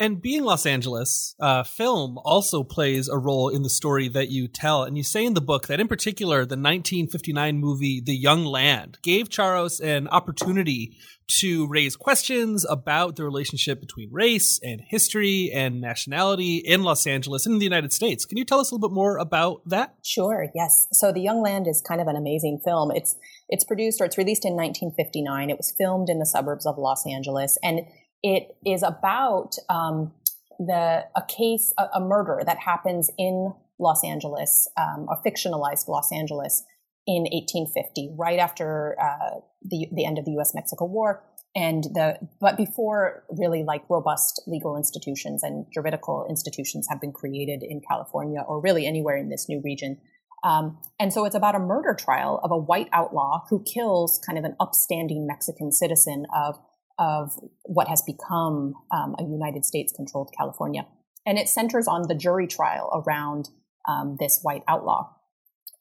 [0.00, 4.48] and being Los Angeles, uh, film also plays a role in the story that you
[4.48, 4.82] tell.
[4.82, 8.98] And you say in the book that, in particular, the 1959 movie The Young Land
[9.02, 10.96] gave Charros an opportunity
[11.40, 17.44] to raise questions about the relationship between race and history and nationality in Los Angeles
[17.44, 18.24] and in the United States.
[18.24, 19.94] Can you tell us a little bit more about that?
[20.02, 20.48] Sure.
[20.54, 20.88] Yes.
[20.92, 22.90] So The Young Land is kind of an amazing film.
[22.90, 23.16] It's
[23.50, 25.50] it's produced or it's released in 1959.
[25.50, 27.80] It was filmed in the suburbs of Los Angeles and
[28.22, 30.12] it is about um,
[30.58, 36.12] the a case, a, a, murder that happens in Los Angeles, um, a fictionalized Los
[36.12, 36.64] Angeles
[37.06, 40.54] in 1850, right after uh, the the end of the U.S.
[40.54, 41.24] Mexico War,
[41.56, 47.62] and the but before really like robust legal institutions and juridical institutions have been created
[47.62, 49.98] in California or really anywhere in this new region.
[50.42, 54.38] Um, and so it's about a murder trial of a white outlaw who kills kind
[54.38, 56.58] of an upstanding Mexican citizen of
[57.00, 57.32] of
[57.64, 60.86] what has become um, a United States controlled California.
[61.26, 63.48] And it centers on the jury trial around
[63.88, 65.10] um, this white outlaw.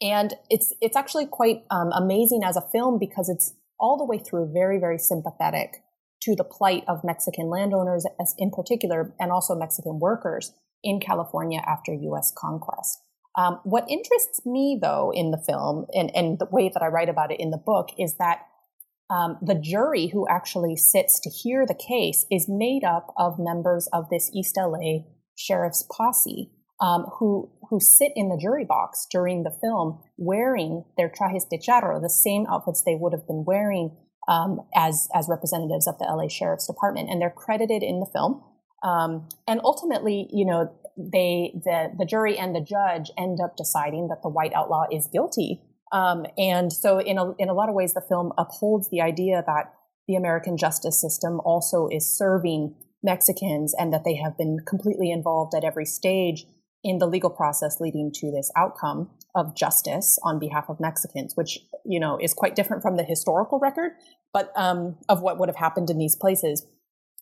[0.01, 4.17] And it's, it's actually quite um, amazing as a film because it's all the way
[4.17, 5.83] through very, very sympathetic
[6.21, 8.05] to the plight of Mexican landowners
[8.37, 10.53] in particular, and also Mexican workers
[10.83, 12.33] in California after U.S.
[12.37, 13.01] conquest.
[13.37, 17.09] Um, what interests me, though, in the film and, and the way that I write
[17.09, 18.48] about it in the book is that
[19.09, 23.87] um, the jury who actually sits to hear the case is made up of members
[23.91, 25.05] of this East LA
[25.35, 26.51] sheriff's posse
[26.81, 31.57] um, who who sit in the jury box during the film wearing their trajes de
[31.57, 33.95] charro, the same outfits they would have been wearing
[34.27, 38.43] um, as as representatives of the LA Sheriff's Department, and they're credited in the film.
[38.81, 44.07] Um, and ultimately, you know, they the the jury and the judge end up deciding
[44.07, 45.61] that the white outlaw is guilty
[45.91, 49.43] um, and so, in a, in a lot of ways, the film upholds the idea
[49.45, 49.73] that
[50.07, 55.53] the American justice system also is serving Mexicans and that they have been completely involved
[55.55, 56.45] at every stage
[56.83, 61.59] in the legal process leading to this outcome of justice on behalf of Mexicans, which,
[61.85, 63.91] you know, is quite different from the historical record,
[64.33, 66.65] but um, of what would have happened in these places.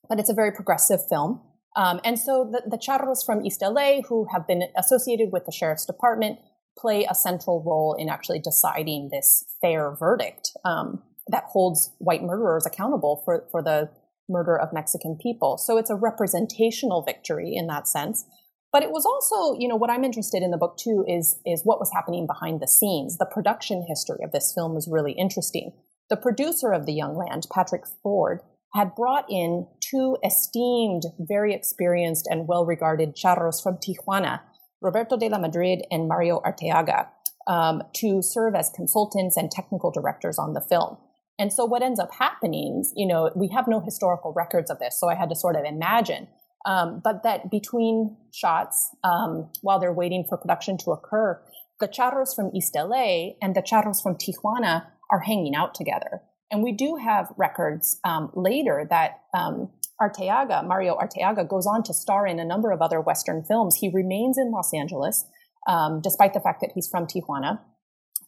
[0.09, 1.41] But it's a very progressive film.
[1.75, 5.51] Um, and so the, the charros from East LA who have been associated with the
[5.51, 6.39] sheriff's department
[6.77, 12.65] play a central role in actually deciding this fair verdict um, that holds white murderers
[12.65, 13.89] accountable for, for the
[14.29, 15.57] murder of Mexican people.
[15.57, 18.25] So it's a representational victory in that sense.
[18.71, 21.61] But it was also, you know, what I'm interested in the book too is, is
[21.63, 23.17] what was happening behind the scenes.
[23.17, 25.71] The production history of this film is really interesting.
[26.09, 28.41] The producer of The Young Land, Patrick Ford,
[28.73, 34.41] had brought in two esteemed, very experienced and well regarded charros from Tijuana
[34.81, 37.07] Roberto de la Madrid and Mario Arteaga
[37.47, 40.97] um, to serve as consultants and technical directors on the film.
[41.39, 44.99] And so what ends up happening, you know, we have no historical records of this,
[44.99, 46.27] so I had to sort of imagine.
[46.65, 51.41] Um, but that between shots, um, while they're waiting for production to occur,
[51.79, 56.21] the charros from East LA and the charros from Tijuana are hanging out together.
[56.51, 59.69] And we do have records um, later that um,
[60.01, 63.75] Arteaga, Mario Arteaga, goes on to star in a number of other Western films.
[63.75, 65.25] He remains in Los Angeles,
[65.67, 67.59] um, despite the fact that he's from Tijuana.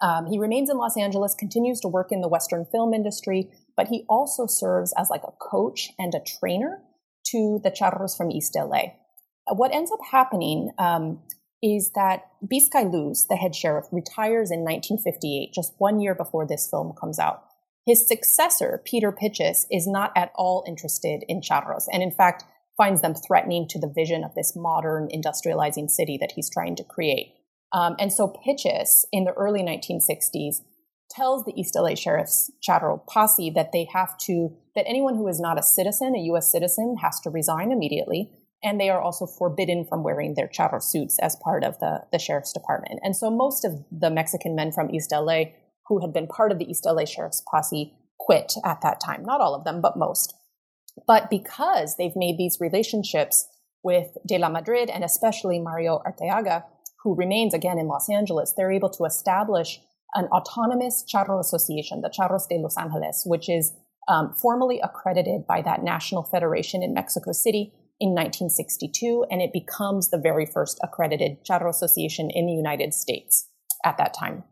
[0.01, 3.87] Um, he remains in Los Angeles, continues to work in the Western film industry, but
[3.87, 6.81] he also serves as like a coach and a trainer
[7.27, 8.93] to the charros from East LA.
[9.47, 11.19] Uh, what ends up happening um,
[11.61, 16.93] is that Biscailuz, the head sheriff, retires in 1958, just one year before this film
[16.99, 17.43] comes out.
[17.89, 22.43] His successor, Peter Pitchess, is not at all interested in charros, and in fact
[22.77, 26.83] finds them threatening to the vision of this modern industrializing city that he's trying to
[26.83, 27.33] create.
[27.73, 30.57] Um, and so Pitchess, in the early 1960s,
[31.09, 35.39] tells the East LA Sheriff's Charro posse that they have to, that anyone who is
[35.39, 36.51] not a citizen, a U.S.
[36.51, 38.29] citizen, has to resign immediately.
[38.63, 42.19] And they are also forbidden from wearing their charro suits as part of the, the
[42.19, 42.99] sheriff's department.
[43.03, 45.45] And so most of the Mexican men from East LA
[45.89, 49.23] who had been part of the East LA Sheriff's posse quit at that time.
[49.25, 50.33] Not all of them, but most.
[51.07, 53.47] But because they've made these relationships
[53.83, 56.63] with De La Madrid and especially Mario Arteaga,
[57.03, 59.81] who remains again in Los Angeles, they're able to establish
[60.13, 63.73] an autonomous Charro Association, the Charros de Los Angeles, which is
[64.07, 70.09] um, formally accredited by that national federation in Mexico City in 1962, and it becomes
[70.09, 73.49] the very first accredited Charro Association in the United States
[73.85, 74.43] at that time.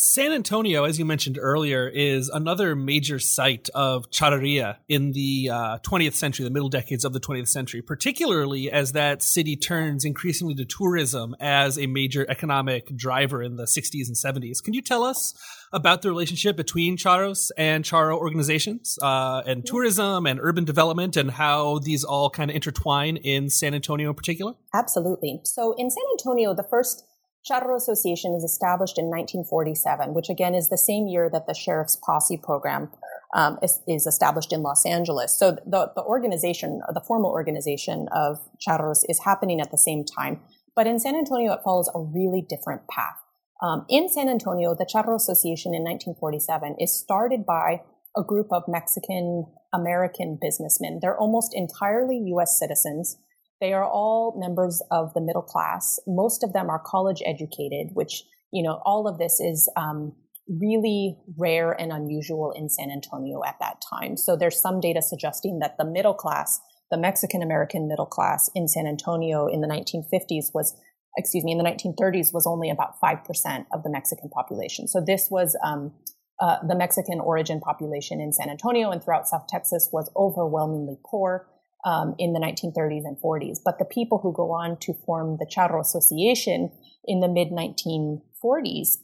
[0.00, 5.78] San Antonio, as you mentioned earlier, is another major site of charreria in the uh,
[5.78, 10.54] 20th century, the middle decades of the 20th century, particularly as that city turns increasingly
[10.54, 14.62] to tourism as a major economic driver in the 60s and 70s.
[14.62, 15.34] Can you tell us
[15.72, 21.32] about the relationship between charros and charro organizations uh, and tourism and urban development and
[21.32, 24.54] how these all kind of intertwine in San Antonio in particular?
[24.72, 25.40] Absolutely.
[25.42, 27.04] So in San Antonio, the first
[27.46, 31.96] Charro Association is established in 1947, which again is the same year that the Sheriff's
[31.96, 32.90] Posse program
[33.34, 35.38] um, is, is, established in Los Angeles.
[35.38, 40.40] So the, the organization, the formal organization of Charros is happening at the same time.
[40.74, 43.16] But in San Antonio, it follows a really different path.
[43.62, 47.82] Um, in San Antonio, the Charro Association in 1947 is started by
[48.16, 50.98] a group of Mexican American businessmen.
[51.02, 52.58] They're almost entirely U.S.
[52.58, 53.18] citizens.
[53.60, 55.98] They are all members of the middle class.
[56.06, 60.12] Most of them are college educated, which, you know, all of this is um,
[60.48, 64.16] really rare and unusual in San Antonio at that time.
[64.16, 68.68] So there's some data suggesting that the middle class, the Mexican American middle class in
[68.68, 70.76] San Antonio in the 1950s was,
[71.16, 74.86] excuse me, in the 1930s was only about 5% of the Mexican population.
[74.86, 75.92] So this was, um,
[76.40, 81.48] uh, the Mexican origin population in San Antonio and throughout South Texas was overwhelmingly poor
[81.84, 83.58] um, in the 1930s and 40s.
[83.64, 86.70] But the people who go on to form the Charro Association
[87.04, 88.98] in the mid 1940s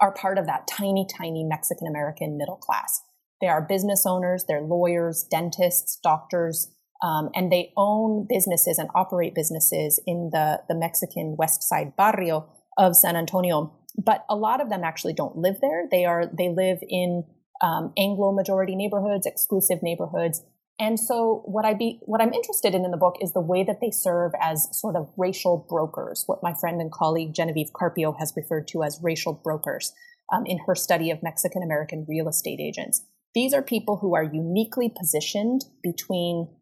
[0.00, 3.02] are part of that tiny, tiny Mexican American middle class.
[3.40, 6.72] They are business owners, they're lawyers, dentists, doctors,
[7.02, 12.48] um, and they own businesses and operate businesses in the, the Mexican West Side barrio
[12.78, 13.72] of San Antonio.
[14.02, 15.86] But a lot of them actually don't live there.
[15.90, 17.24] They are they live in
[17.62, 20.42] um, Anglo majority neighborhoods, exclusive neighborhoods,
[20.84, 23.64] and so what I be, what I'm interested in in the book is the way
[23.64, 28.12] that they serve as sort of racial brokers, what my friend and colleague Genevieve Carpio
[28.18, 29.94] has referred to as racial brokers
[30.30, 33.02] um, in her study of Mexican American real estate agents.
[33.34, 36.54] These are people who are uniquely positioned between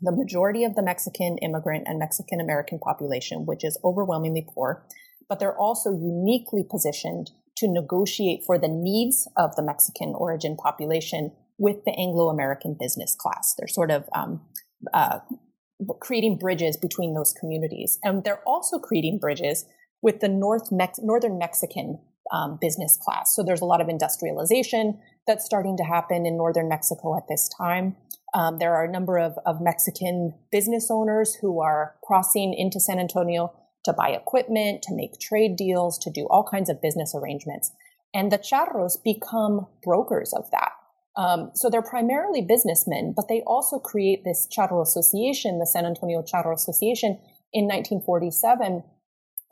[0.00, 4.86] the majority of the Mexican immigrant and Mexican American population, which is overwhelmingly poor,
[5.28, 11.32] but they're also uniquely positioned to negotiate for the needs of the Mexican origin population
[11.60, 13.54] with the Anglo American business class.
[13.56, 14.40] They're sort of um,
[14.94, 15.18] uh,
[16.00, 17.98] creating bridges between those communities.
[18.02, 19.66] And they're also creating bridges
[20.00, 22.00] with the North Mex- Northern Mexican
[22.32, 23.34] um, business class.
[23.36, 27.50] So there's a lot of industrialization that's starting to happen in Northern Mexico at this
[27.58, 27.94] time.
[28.32, 32.98] Um, there are a number of, of Mexican business owners who are crossing into San
[32.98, 33.52] Antonio
[33.84, 37.70] to buy equipment, to make trade deals, to do all kinds of business arrangements.
[38.14, 40.72] And the charros become brokers of that.
[41.16, 46.22] Um, so they're primarily businessmen, but they also create this Charro Association, the San Antonio
[46.22, 47.18] Charro Association,
[47.52, 48.84] in 1947,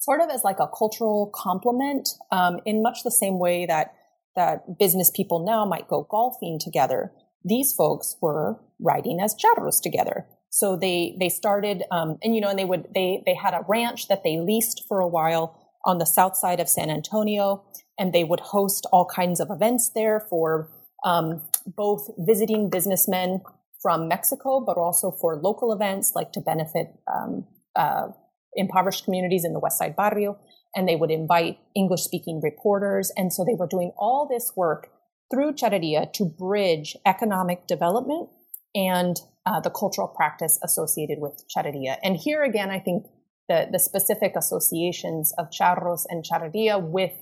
[0.01, 3.95] sort of as like a cultural complement, um, in much the same way that
[4.37, 7.13] that business people now might go golfing together.
[7.45, 10.27] These folks were riding as charros together.
[10.51, 13.65] So they they started, um, and you know, and they would they they had a
[13.69, 17.65] ranch that they leased for a while on the south side of San Antonio
[17.99, 20.71] and they would host all kinds of events there for
[21.05, 23.43] um, both visiting businessmen
[23.81, 27.47] from Mexico, but also for local events like to benefit um,
[27.77, 28.09] uh,
[28.55, 30.39] impoverished communities in the West Side Barrio.
[30.75, 33.13] And they would invite English speaking reporters.
[33.17, 34.91] And so they were doing all this work
[35.31, 38.31] through Charreria to bridge economic development
[38.75, 41.97] and uh, the cultural practice associated with charreria.
[42.03, 43.07] And here again, I think
[43.49, 47.13] the, the specific associations of charros and charreria with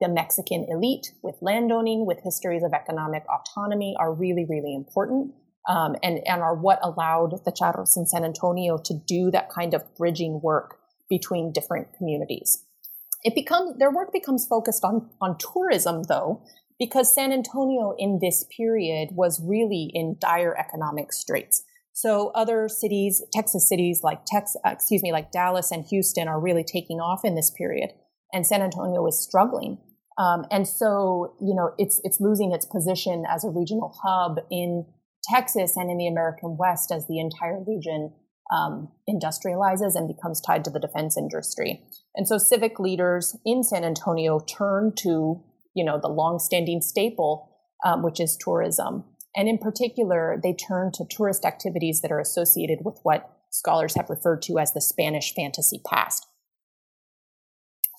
[0.00, 5.34] the Mexican elite, with landowning, with histories of economic autonomy are really, really important.
[5.68, 9.74] Um, and, and are what allowed the charros in San Antonio to do that kind
[9.74, 10.78] of bridging work
[11.08, 12.64] between different communities.
[13.22, 16.42] It becomes, their work becomes focused on, on tourism though,
[16.80, 21.62] because San Antonio in this period was really in dire economic straits.
[21.92, 26.40] So other cities, Texas cities like Tex, uh, excuse me, like Dallas and Houston are
[26.40, 27.90] really taking off in this period,
[28.32, 29.78] and San Antonio is struggling.
[30.18, 34.86] Um, and so, you know, it's it's losing its position as a regional hub in
[35.24, 38.12] Texas and in the American West as the entire region
[38.52, 41.82] um, industrializes and becomes tied to the defense industry.
[42.14, 45.42] And so, civic leaders in San Antonio turn to,
[45.74, 47.50] you know, the longstanding staple,
[47.84, 49.04] um, which is tourism.
[49.34, 54.10] And in particular, they turn to tourist activities that are associated with what scholars have
[54.10, 56.26] referred to as the Spanish fantasy past.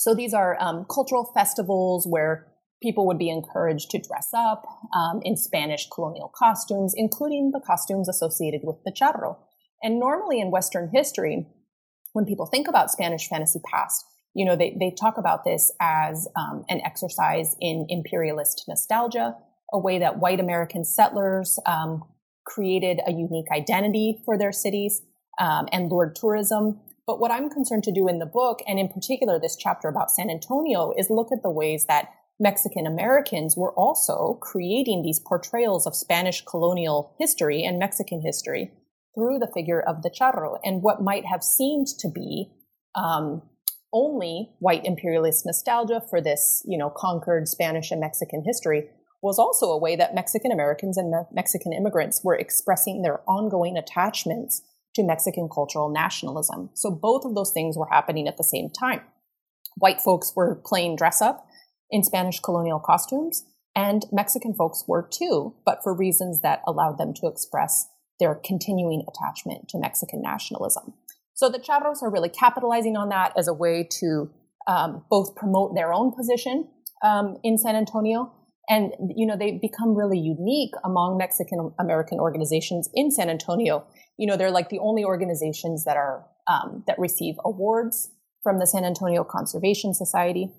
[0.04, 2.46] So these are um, cultural festivals where
[2.82, 8.10] people would be encouraged to dress up um, in Spanish colonial costumes, including the costumes
[8.10, 9.38] associated with the charro.
[9.82, 11.48] And normally in Western history,
[12.12, 16.28] when people think about Spanish fantasy past, you know, they, they talk about this as
[16.36, 19.38] um, an exercise in imperialist nostalgia,
[19.72, 22.04] a way that white American settlers um,
[22.46, 25.02] created a unique identity for their cities
[25.40, 26.82] um, and lured tourism.
[27.06, 30.12] But what I'm concerned to do in the book, and in particular this chapter about
[30.12, 35.86] San Antonio, is look at the ways that Mexican Americans were also creating these portrayals
[35.86, 38.72] of Spanish colonial history and Mexican history
[39.16, 42.52] through the figure of the charro and what might have seemed to be
[42.96, 43.42] um,
[43.94, 48.90] only white imperialist nostalgia for this, you know, conquered Spanish and Mexican history
[49.22, 54.64] was also a way that Mexican Americans and Mexican immigrants were expressing their ongoing attachments
[54.96, 56.70] to Mexican cultural nationalism.
[56.74, 59.02] So both of those things were happening at the same time.
[59.76, 61.48] White folks were playing dress up
[61.90, 67.14] in Spanish colonial costumes, and Mexican folks were too, but for reasons that allowed them
[67.16, 67.88] to express
[68.20, 70.94] their continuing attachment to Mexican nationalism.
[71.34, 74.30] So the charros are really capitalizing on that as a way to
[74.68, 76.68] um, both promote their own position
[77.04, 78.32] um, in San Antonio
[78.70, 83.86] and, you know, they become really unique among Mexican American organizations in San Antonio.
[84.18, 88.12] You know, they're like the only organizations that are, um, that receive awards
[88.42, 90.52] from the San Antonio Conservation Society.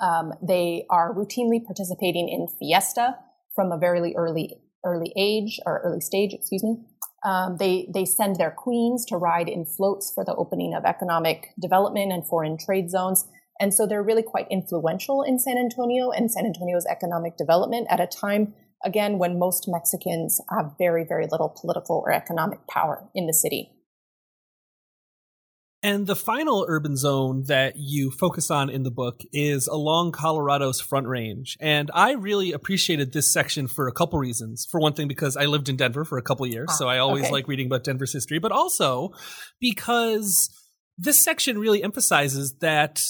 [0.00, 3.16] Um, they are routinely participating in fiesta
[3.54, 6.76] from a very early, early age or early stage, excuse me.
[7.24, 11.48] Um, they they send their queens to ride in floats for the opening of economic
[11.60, 13.26] development and foreign trade zones.
[13.60, 18.00] And so they're really quite influential in San Antonio and San Antonio's economic development at
[18.00, 18.54] a time,
[18.84, 23.72] again, when most Mexicans have very, very little political or economic power in the city.
[25.80, 30.80] And the final urban zone that you focus on in the book is along Colorado's
[30.80, 31.56] Front Range.
[31.60, 34.66] And I really appreciated this section for a couple reasons.
[34.68, 36.98] For one thing, because I lived in Denver for a couple years, ah, so I
[36.98, 37.32] always okay.
[37.32, 39.12] like reading about Denver's history, but also
[39.60, 40.50] because
[40.96, 43.00] this section really emphasizes that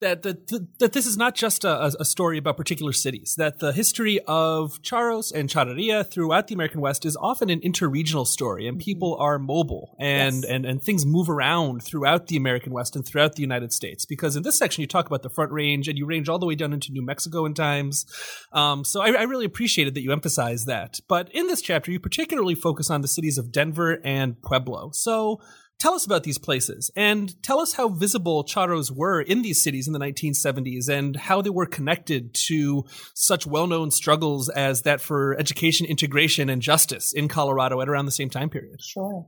[0.00, 0.48] that that,
[0.78, 3.34] that this is not just a, a, story about particular cities.
[3.36, 8.26] That the history of charros and charreria throughout the American West is often an interregional
[8.26, 10.44] story, and people are mobile and, yes.
[10.50, 14.06] and and things move around throughout the American West and throughout the United States.
[14.06, 16.46] Because in this section, you talk about the Front Range, and you range all the
[16.46, 18.06] way down into New Mexico in times.
[18.52, 21.00] Um, so I, I really appreciated that you emphasize that.
[21.08, 24.90] But in this chapter, you particularly focus on the cities of Denver and Pueblo.
[24.92, 25.40] So
[25.80, 29.86] Tell us about these places and tell us how visible charros were in these cities
[29.86, 35.00] in the 1970s and how they were connected to such well known struggles as that
[35.00, 38.78] for education integration and justice in Colorado at around the same time period.
[38.82, 39.26] Sure.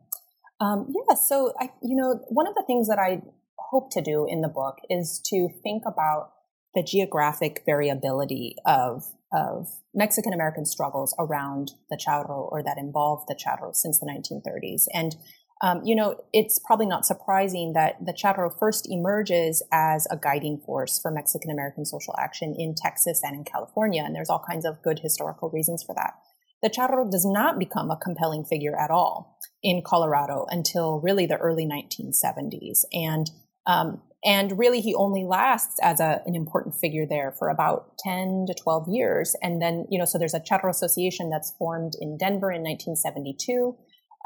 [0.61, 3.23] Um, yeah, so I, you know, one of the things that I
[3.59, 6.33] hope to do in the book is to think about
[6.75, 13.35] the geographic variability of of Mexican American struggles around the charro or that involved the
[13.35, 14.85] charro since the 1930s.
[14.93, 15.17] And
[15.63, 20.59] um, you know, it's probably not surprising that the Charro first emerges as a guiding
[20.59, 24.65] force for Mexican American social action in Texas and in California, and there's all kinds
[24.65, 26.15] of good historical reasons for that.
[26.63, 31.37] The Charro does not become a compelling figure at all in Colorado until really the
[31.37, 32.85] early 1970s.
[32.93, 33.31] And
[33.67, 38.47] um, And really, he only lasts as a, an important figure there for about 10
[38.47, 39.35] to 12 years.
[39.43, 43.77] And then, you know, so there's a Charro Association that's formed in Denver in 1972.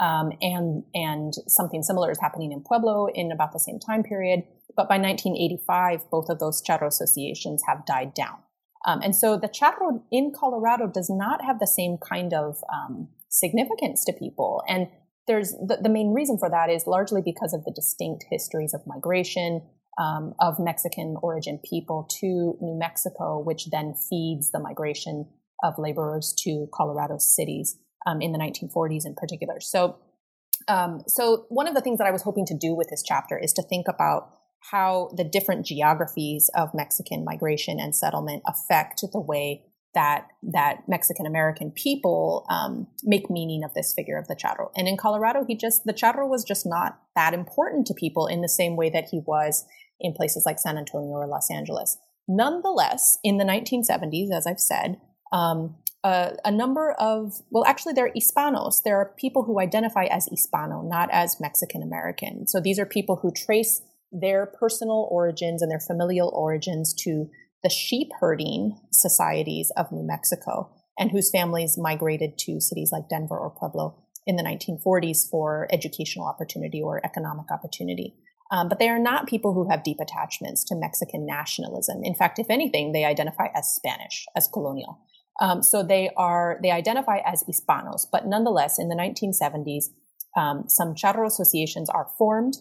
[0.01, 4.43] Um, and, and something similar is happening in Pueblo in about the same time period.
[4.77, 8.37] But by 1985, both of those Charro associations have died down.
[8.87, 13.09] Um, and so the Charro in Colorado does not have the same kind of um,
[13.29, 14.63] significance to people.
[14.69, 14.89] And
[15.27, 18.87] there's the, the, main reason for that is largely because of the distinct histories of
[18.87, 19.63] migration
[19.99, 25.27] um, of Mexican origin people to New Mexico, which then feeds the migration
[25.65, 29.61] of laborers to Colorado cities um, in the 1940s in particular.
[29.61, 29.99] So,
[30.69, 33.39] um, so one of the things that I was hoping to do with this chapter
[33.39, 34.31] is to think about
[34.71, 39.63] how the different geographies of Mexican migration and settlement affect the way
[39.95, 44.71] that that Mexican American people um, make meaning of this figure of the charro.
[44.77, 48.43] And in Colorado, he just the charro was just not that important to people in
[48.43, 49.65] the same way that he was
[49.99, 51.97] in places like San Antonio or Los Angeles.
[52.29, 55.01] Nonetheless, in the 1970s, as I've said,
[55.33, 55.77] um,
[56.45, 58.83] a number of well, actually, they're Hispanos.
[58.85, 62.47] There are people who identify as Hispano, not as Mexican American.
[62.47, 63.83] So these are people who trace
[64.13, 67.29] their personal origins and their familial origins to
[67.63, 73.39] the sheep herding societies of New Mexico and whose families migrated to cities like Denver
[73.39, 78.15] or Pueblo in the 1940s for educational opportunity or economic opportunity.
[78.51, 82.03] Um, but they are not people who have deep attachments to Mexican nationalism.
[82.05, 85.01] In fact, if anything, they identify as Spanish, as colonial.
[85.41, 89.87] Um, so they are they identify as Hispanos, but nonetheless, in the 1970s,
[90.37, 92.59] um, some charro associations are formed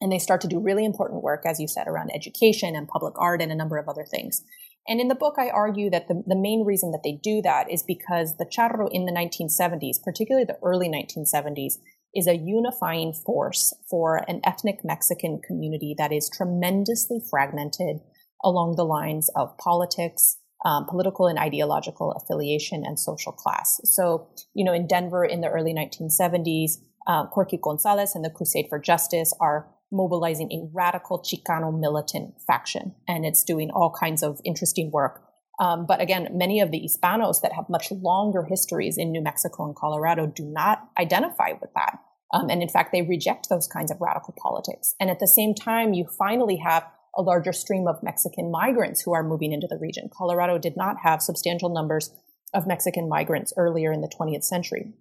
[0.00, 3.14] and they start to do really important work, as you said, around education and public
[3.18, 4.42] art and a number of other things.
[4.88, 7.70] And in the book, I argue that the, the main reason that they do that
[7.70, 11.78] is because the charro in the 1970s, particularly the early 1970s,
[12.14, 18.00] is a unifying force for an ethnic Mexican community that is tremendously fragmented
[18.44, 23.80] along the lines of politics, um, political and ideological affiliation, and social class.
[23.84, 26.72] So, you know, in Denver in the early 1970s,
[27.06, 32.96] uh, Corky Gonzales and the Crusade for Justice are mobilizing a radical Chicano militant faction,
[33.06, 35.22] and it's doing all kinds of interesting work.
[35.60, 39.66] Um, but again, many of the Hispanos that have much longer histories in New Mexico
[39.66, 42.00] and Colorado do not identify with that.
[42.34, 44.96] Um, and in fact, they reject those kinds of radical politics.
[44.98, 46.82] And at the same time, you finally have
[47.16, 50.10] a larger stream of Mexican migrants who are moving into the region.
[50.12, 52.10] Colorado did not have substantial numbers
[52.52, 54.92] of Mexican migrants earlier in the 20th century.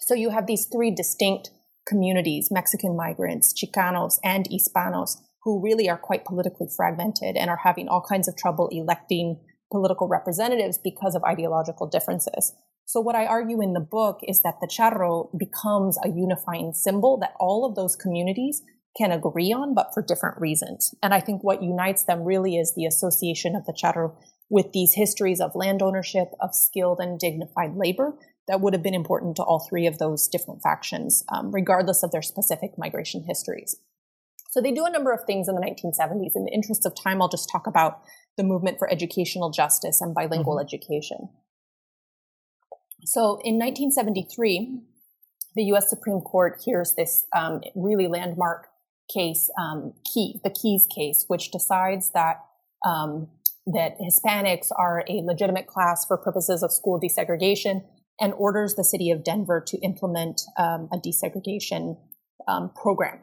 [0.00, 1.50] So you have these three distinct
[1.86, 7.88] communities, Mexican migrants, Chicanos, and Hispanos, who really are quite politically fragmented and are having
[7.88, 9.40] all kinds of trouble electing
[9.70, 12.54] political representatives because of ideological differences.
[12.86, 17.18] So what I argue in the book is that the charro becomes a unifying symbol
[17.18, 18.62] that all of those communities
[18.96, 20.94] can agree on, but for different reasons.
[21.02, 24.14] And I think what unites them really is the association of the charro
[24.50, 28.16] with these histories of land ownership, of skilled and dignified labor,
[28.46, 32.10] that would have been important to all three of those different factions, um, regardless of
[32.10, 33.76] their specific migration histories.
[34.50, 36.36] So they do a number of things in the 1970s.
[36.36, 38.02] In the interest of time, I'll just talk about
[38.36, 40.66] the movement for educational justice and bilingual mm-hmm.
[40.66, 41.30] education.
[43.04, 44.80] So in 1973,
[45.56, 45.90] the U.S.
[45.90, 48.68] Supreme Court hears this um, really landmark
[49.12, 52.44] case, um, Key, the Keyes case, which decides that
[52.84, 53.28] um,
[53.66, 57.82] that Hispanics are a legitimate class for purposes of school desegregation
[58.20, 61.96] and orders the city of Denver to implement um, a desegregation
[62.46, 63.20] um, program.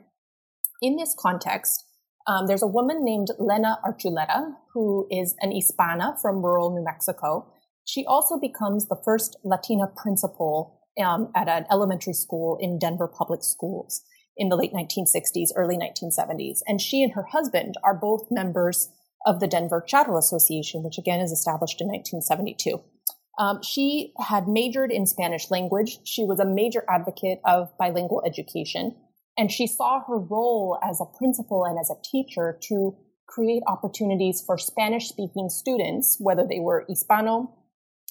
[0.82, 1.86] In this context,
[2.28, 7.54] um, there's a woman named Lena Archuleta, who is an Hispana from rural New Mexico.
[7.86, 13.44] She also becomes the first Latina principal um, at an elementary school in Denver public
[13.44, 14.04] schools
[14.38, 16.60] in the late 1960s, early 1970s.
[16.68, 18.90] And she and her husband are both members
[19.26, 22.82] of the Denver Charro Association, which again is established in 1972.
[23.38, 26.00] Um, she had majored in Spanish language.
[26.04, 28.96] She was a major advocate of bilingual education.
[29.38, 32.96] And she saw her role as a principal and as a teacher to
[33.28, 37.52] create opportunities for Spanish speaking students, whether they were Hispano,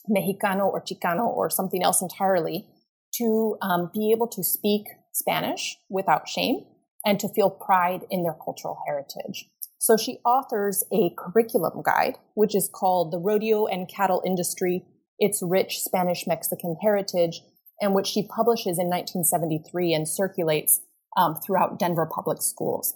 [0.08, 2.66] Mexicano, or Chicano, or something else entirely,
[3.14, 6.64] to um, be able to speak Spanish without shame
[7.04, 9.48] and to feel pride in their cultural heritage.
[9.78, 14.84] So she authors a curriculum guide, which is called The Rodeo and Cattle Industry
[15.20, 17.42] its rich Spanish Mexican heritage,
[17.80, 20.80] and which she publishes in 1973 and circulates
[21.16, 22.94] um, throughout Denver public schools.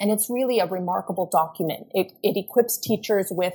[0.00, 1.88] And it's really a remarkable document.
[1.92, 3.54] It, it equips teachers with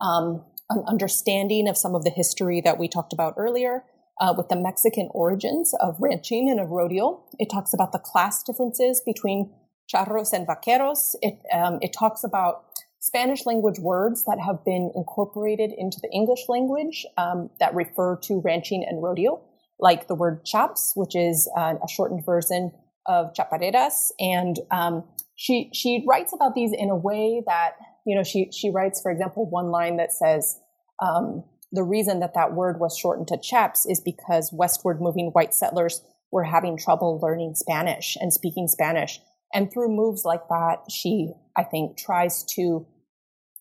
[0.00, 3.84] um, an understanding of some of the history that we talked about earlier,
[4.20, 7.22] uh, with the Mexican origins of ranching and of rodeo.
[7.38, 9.52] It talks about the class differences between
[9.92, 11.14] charros and vaqueros.
[11.22, 12.64] It, um, it talks about
[13.00, 18.40] Spanish language words that have been incorporated into the English language um, that refer to
[18.44, 19.40] ranching and rodeo,
[19.78, 22.72] like the word chaps, which is uh, a shortened version
[23.06, 24.12] of chapareras.
[24.18, 25.04] And um,
[25.36, 29.12] she she writes about these in a way that you know she she writes, for
[29.12, 30.58] example, one line that says.
[31.00, 35.54] Um, the reason that that word was shortened to chaps is because westward moving white
[35.54, 39.20] settlers were having trouble learning Spanish and speaking Spanish.
[39.52, 42.86] And through moves like that, she, I think, tries to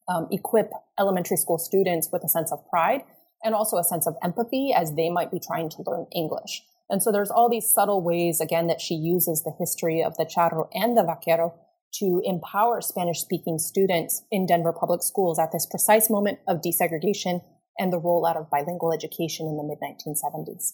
[0.09, 3.03] um, equip elementary school students with a sense of pride
[3.43, 6.63] and also a sense of empathy as they might be trying to learn English.
[6.89, 10.25] And so there's all these subtle ways, again, that she uses the history of the
[10.25, 11.53] charro and the vaquero
[11.95, 17.41] to empower Spanish speaking students in Denver public schools at this precise moment of desegregation
[17.79, 20.73] and the rollout of bilingual education in the mid 1970s.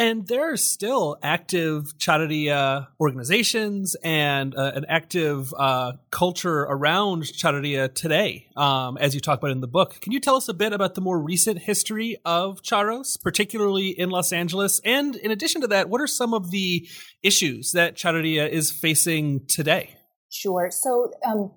[0.00, 7.92] And there are still active Charreria organizations and uh, an active uh, culture around Charreria
[7.94, 10.00] today, um, as you talk about in the book.
[10.00, 14.08] Can you tell us a bit about the more recent history of Charros, particularly in
[14.08, 14.80] Los Angeles?
[14.86, 16.88] And in addition to that, what are some of the
[17.22, 19.96] issues that Charreria is facing today?
[20.30, 20.70] Sure.
[20.70, 21.50] So, um,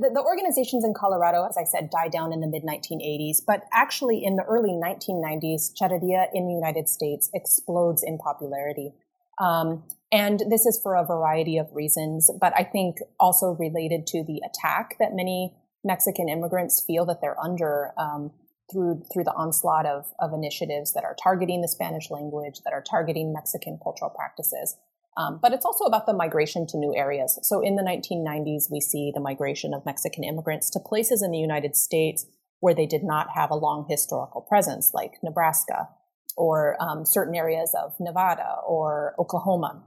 [0.00, 3.64] the, the, organizations in Colorado, as I said, died down in the mid 1980s, but
[3.72, 8.92] actually in the early 1990s, Charreria in the United States explodes in popularity.
[9.38, 14.24] Um, and this is for a variety of reasons, but I think also related to
[14.24, 18.32] the attack that many Mexican immigrants feel that they're under um,
[18.70, 22.82] through through the onslaught of, of initiatives that are targeting the Spanish language, that are
[22.82, 24.76] targeting Mexican cultural practices.
[25.16, 27.38] Um, but it's also about the migration to new areas.
[27.42, 31.38] So in the 1990s, we see the migration of Mexican immigrants to places in the
[31.38, 32.26] United States
[32.60, 35.88] where they did not have a long historical presence, like Nebraska
[36.36, 39.82] or um, certain areas of Nevada or Oklahoma.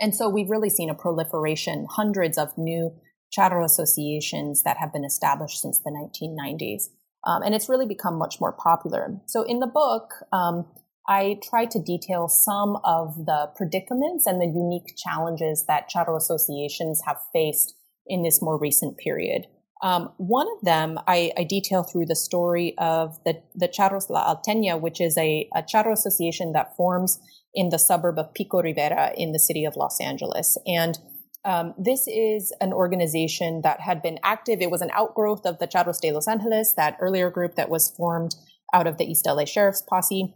[0.00, 2.92] And so we've really seen a proliferation, hundreds of new
[3.36, 6.84] charro associations that have been established since the 1990s.
[7.26, 9.20] Um, and it's really become much more popular.
[9.26, 10.66] So in the book, um,
[11.06, 17.02] I try to detail some of the predicaments and the unique challenges that charro associations
[17.06, 17.74] have faced
[18.06, 19.46] in this more recent period.
[19.82, 24.34] Um, one of them I, I, detail through the story of the, the Charros La
[24.34, 27.20] Alteña, which is a, a charro association that forms
[27.52, 30.56] in the suburb of Pico Rivera in the city of Los Angeles.
[30.66, 30.98] And
[31.44, 34.62] um, this is an organization that had been active.
[34.62, 37.90] It was an outgrowth of the Charros de Los Angeles, that earlier group that was
[37.90, 38.36] formed
[38.72, 40.34] out of the East LA Sheriff's Posse.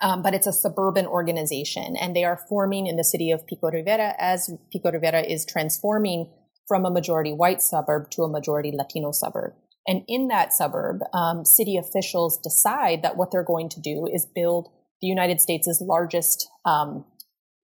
[0.00, 3.70] Um, but it's a suburban organization and they are forming in the city of Pico
[3.70, 6.32] Rivera as Pico Rivera is transforming
[6.66, 9.52] from a majority white suburb to a majority Latino suburb.
[9.86, 14.26] And in that suburb, um, city officials decide that what they're going to do is
[14.34, 14.68] build
[15.00, 17.04] the United States' largest um,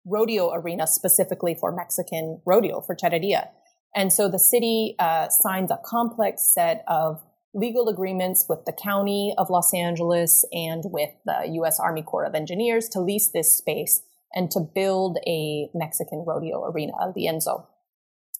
[0.05, 3.47] rodeo arena specifically for Mexican rodeo, for Charreria.
[3.95, 7.23] And so the city uh, signs a complex set of
[7.53, 11.79] legal agreements with the county of Los Angeles and with the U.S.
[11.79, 16.93] Army Corps of Engineers to lease this space and to build a Mexican rodeo arena,
[17.17, 17.65] Lienzo.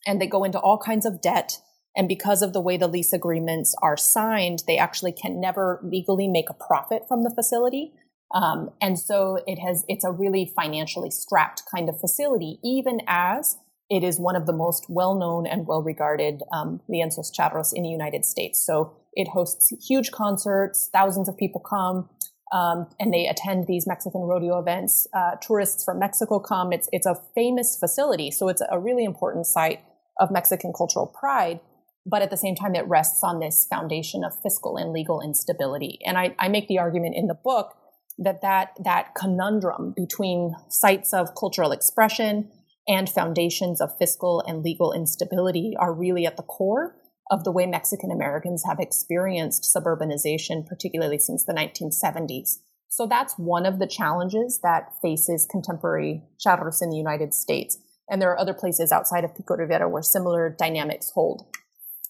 [0.05, 1.60] And they go into all kinds of debt.
[1.95, 6.28] And because of the way the lease agreements are signed, they actually can never legally
[6.28, 7.93] make a profit from the facility.
[8.34, 13.57] Um, and so it has, it's a really financially strapped kind of facility, even as
[13.89, 18.24] it is one of the most well-known and well-regarded um, lienzos charros in the United
[18.24, 18.64] States.
[18.64, 22.09] So it hosts huge concerts, thousands of people come,
[22.53, 25.07] um, and they attend these Mexican rodeo events.
[25.13, 26.72] Uh, tourists from Mexico come.
[26.72, 29.82] It's it's a famous facility, so it's a really important site
[30.20, 31.59] of Mexican cultural pride.
[32.05, 35.99] But at the same time, it rests on this foundation of fiscal and legal instability.
[36.05, 37.76] And I, I make the argument in the book
[38.17, 42.49] that that that conundrum between sites of cultural expression
[42.88, 46.95] and foundations of fiscal and legal instability are really at the core
[47.30, 52.57] of the way Mexican Americans have experienced suburbanization, particularly since the 1970s.
[52.88, 57.77] So that's one of the challenges that faces contemporary charros in the United States.
[58.09, 61.45] And there are other places outside of Pico Rivera where similar dynamics hold.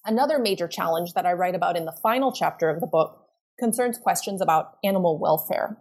[0.05, 3.26] Another major challenge that I write about in the final chapter of the book
[3.59, 5.78] concerns questions about animal welfare.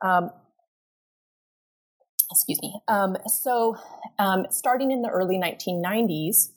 [0.00, 0.30] Um,
[2.30, 2.80] excuse me.
[2.86, 3.76] Um, so,
[4.20, 6.52] um, starting in the early 1990s,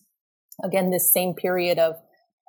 [0.64, 1.96] again, this same period of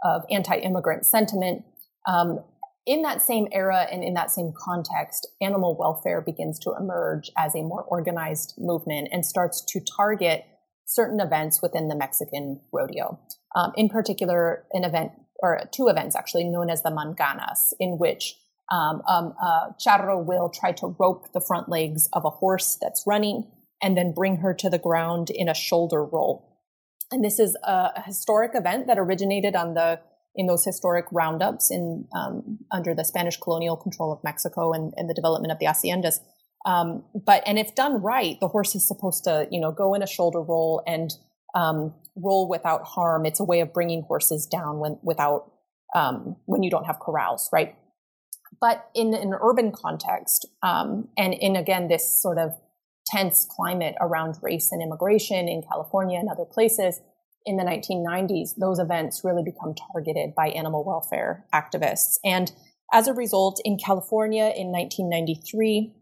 [0.03, 1.65] of anti-immigrant sentiment.
[2.07, 2.41] Um,
[2.87, 7.55] in that same era and in that same context, animal welfare begins to emerge as
[7.55, 10.45] a more organized movement and starts to target
[10.87, 13.21] certain events within the Mexican rodeo.
[13.55, 18.35] Um, in particular, an event or two events actually known as the manganas, in which
[18.73, 19.35] um, um,
[19.85, 23.51] charro will try to rope the front legs of a horse that's running
[23.83, 26.50] and then bring her to the ground in a shoulder roll.
[27.13, 30.01] And this is a, a historic event that originated on the
[30.37, 35.11] in those historic roundups in um, under the Spanish colonial control of Mexico and, and
[35.11, 36.21] the development of the haciendas.
[36.65, 40.03] Um, but and if done right, the horse is supposed to you know go in
[40.03, 41.11] a shoulder roll and
[41.55, 43.27] um, roll without harm.
[43.27, 45.51] It's a way of bringing horses down when without
[45.95, 47.75] um, when you don't have corrals, right?
[48.61, 52.53] But in an urban context, um, and in again this sort of
[53.07, 57.01] tense climate around race and immigration in California and other places
[57.47, 62.19] in the 1990s, those events really become targeted by animal welfare activists.
[62.25, 62.53] And
[62.93, 65.95] as a result, in California in 1993,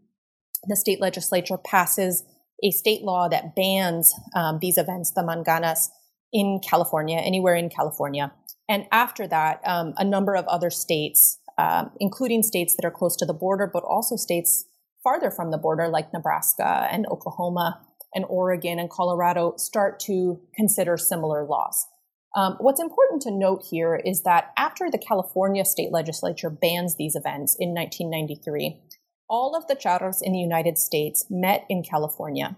[0.67, 2.23] the state legislature passes
[2.63, 5.89] a state law that bans um, these events, the manganas,
[6.31, 8.31] in California, anywhere in California.
[8.67, 13.15] And after that, um, a number of other states, um, including states that are close
[13.17, 14.65] to the border, but also states
[15.03, 17.81] farther from the border, like Nebraska and Oklahoma
[18.13, 21.87] and Oregon and Colorado, start to consider similar laws.
[22.35, 27.15] Um, what's important to note here is that after the California state legislature bans these
[27.15, 28.81] events in 1993,
[29.27, 32.55] all of the charros in the United States met in California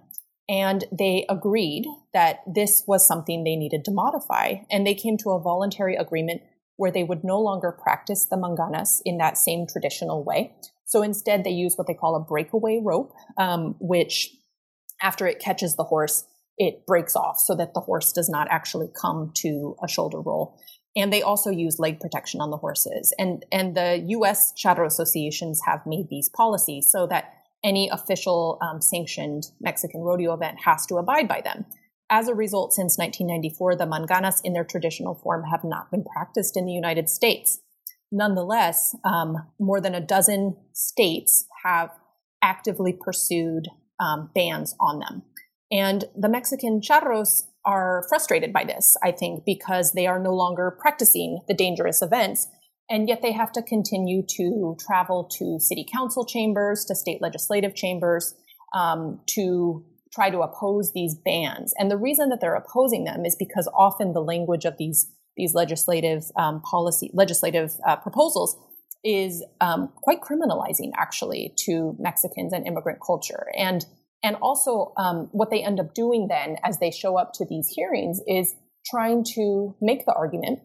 [0.52, 4.56] and they agreed that this was something they needed to modify.
[4.70, 6.42] And they came to a voluntary agreement
[6.76, 10.54] where they would no longer practice the manganas in that same traditional way.
[10.92, 14.36] So instead, they use what they call a breakaway rope, um, which
[15.02, 16.26] after it catches the horse,
[16.58, 20.60] it breaks off so that the horse does not actually come to a shoulder roll.
[20.94, 23.16] And they also use leg protection on the horses.
[23.18, 28.82] And, and the US Charro associations have made these policies so that any official um,
[28.82, 31.68] sanctioned Mexican rodeo event has to abide by them.
[32.10, 36.58] As a result, since 1994, the manganas in their traditional form have not been practiced
[36.58, 37.62] in the United States.
[38.12, 41.90] Nonetheless, um, more than a dozen states have
[42.42, 43.68] actively pursued
[44.00, 45.24] um, bans on them.
[45.72, 50.76] And the Mexican charros are frustrated by this, I think, because they are no longer
[50.80, 52.48] practicing the dangerous events.
[52.90, 57.76] And yet they have to continue to travel to city council chambers, to state legislative
[57.76, 58.34] chambers,
[58.76, 61.74] um, to try to oppose these bans.
[61.78, 65.10] And the reason that they're opposing them is because often the language of these
[65.42, 68.56] these legislative um, policy legislative uh, proposals
[69.04, 73.84] is um, quite criminalizing actually to Mexicans and immigrant culture and
[74.22, 77.68] and also um, what they end up doing then as they show up to these
[77.76, 78.54] hearings is
[78.86, 80.60] trying to make the argument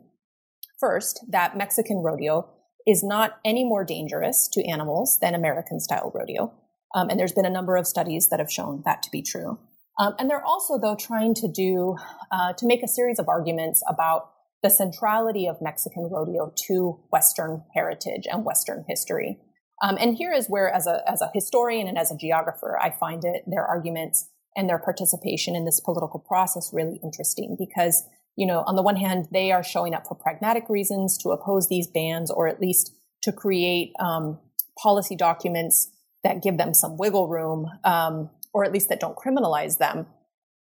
[0.79, 2.47] first that Mexican rodeo
[2.87, 6.53] is not any more dangerous to animals than American style rodeo.
[6.95, 9.59] Um, and there's been a number of studies that have shown that to be true.
[9.99, 11.97] Um, and they're also, though, trying to do,
[12.31, 14.31] uh, to make a series of arguments about
[14.63, 19.39] the centrality of Mexican rodeo to Western heritage and Western history.
[19.83, 22.91] Um, and here is where, as a, as a historian and as a geographer, I
[22.91, 28.05] find it, their arguments and their participation in this political process really interesting because,
[28.37, 31.69] you know, on the one hand, they are showing up for pragmatic reasons to oppose
[31.69, 32.93] these bans or at least
[33.23, 34.39] to create um,
[34.83, 35.91] policy documents
[36.25, 40.07] that give them some wiggle room um, or at least that don't criminalize them.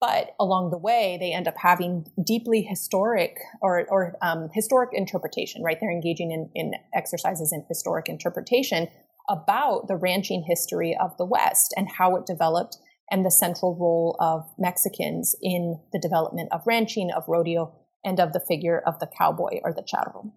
[0.06, 5.62] But along the way, they end up having deeply historic or, or um, historic interpretation,
[5.62, 5.78] right?
[5.80, 8.88] They're engaging in, in exercises in historic interpretation
[9.30, 12.76] about the ranching history of the West and how it developed
[13.10, 17.74] and the central role of Mexicans in the development of ranching, of rodeo,
[18.04, 20.32] and of the figure of the cowboy or the charro.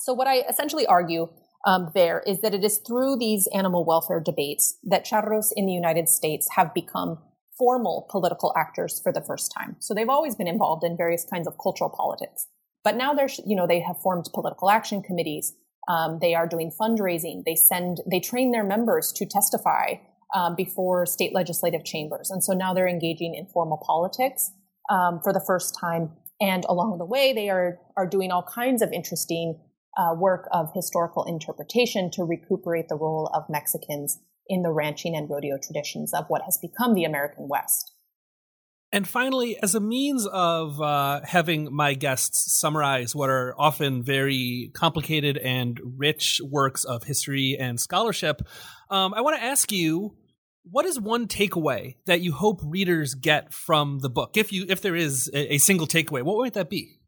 [0.00, 1.28] So, what I essentially argue
[1.64, 5.72] um, there is that it is through these animal welfare debates that charros in the
[5.72, 7.18] United States have become
[7.62, 9.76] formal political actors for the first time.
[9.78, 12.48] So they've always been involved in various kinds of cultural politics,
[12.82, 15.54] but now they're, you know, they have formed political action committees.
[15.86, 17.44] Um, they are doing fundraising.
[17.46, 19.94] They send, they train their members to testify
[20.34, 24.50] um, before state legislative chambers, and so now they're engaging in formal politics
[24.90, 26.10] um, for the first time.
[26.40, 29.60] And along the way, they are are doing all kinds of interesting
[29.96, 34.18] uh, work of historical interpretation to recuperate the role of Mexicans
[34.48, 37.92] in the ranching and rodeo traditions of what has become the American West.
[38.94, 44.70] And finally, as a means of uh, having my guests summarize what are often very
[44.74, 48.42] complicated and rich works of history and scholarship,
[48.90, 50.14] um, I want to ask you
[50.70, 54.80] what is one takeaway that you hope readers get from the book if you if
[54.80, 57.00] there is a, a single takeaway what might that be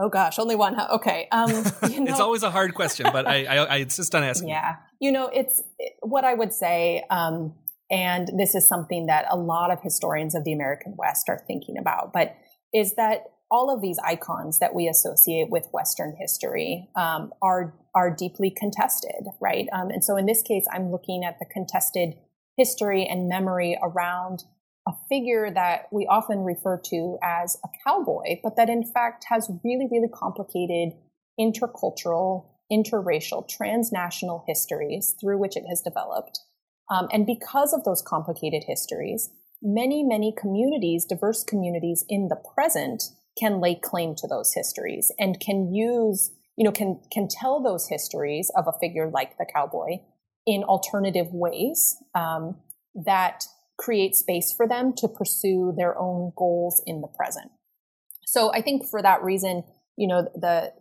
[0.00, 0.74] Oh gosh, only one.
[0.74, 0.88] Huh?
[0.92, 1.28] Okay.
[1.32, 1.50] Um,
[1.90, 4.48] you know, it's always a hard question, but I, I, I, insist on asking.
[4.48, 4.76] Yeah.
[5.00, 5.62] You know, it's
[6.00, 7.54] what I would say, um,
[7.90, 11.76] and this is something that a lot of historians of the American West are thinking
[11.78, 12.36] about, but
[12.72, 18.14] is that all of these icons that we associate with Western history um, are are
[18.14, 19.66] deeply contested, right?
[19.72, 22.14] Um, and so in this case, I'm looking at the contested
[22.56, 24.44] history and memory around
[24.88, 29.50] a figure that we often refer to as a cowboy, but that in fact has
[29.62, 30.94] really, really complicated
[31.38, 36.40] intercultural, interracial, transnational histories through which it has developed.
[36.90, 39.30] Um, and because of those complicated histories,
[39.62, 43.04] many, many communities, diverse communities in the present
[43.38, 47.88] can lay claim to those histories and can use, you know, can, can tell those
[47.88, 49.98] histories of a figure like the cowboy
[50.46, 52.56] in alternative ways um,
[52.94, 53.44] that
[53.78, 57.50] create space for them to pursue their own goals in the present.
[58.26, 59.62] So I think for that reason,
[59.96, 60.72] you know, the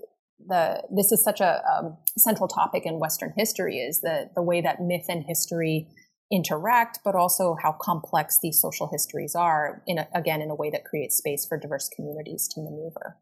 [0.45, 4.62] the this is such a um, central topic in Western history is the the way
[4.62, 5.88] that myth and history
[6.32, 9.82] interact, but also how complex these social histories are.
[9.88, 13.18] In a, again, in a way that creates space for diverse communities to maneuver.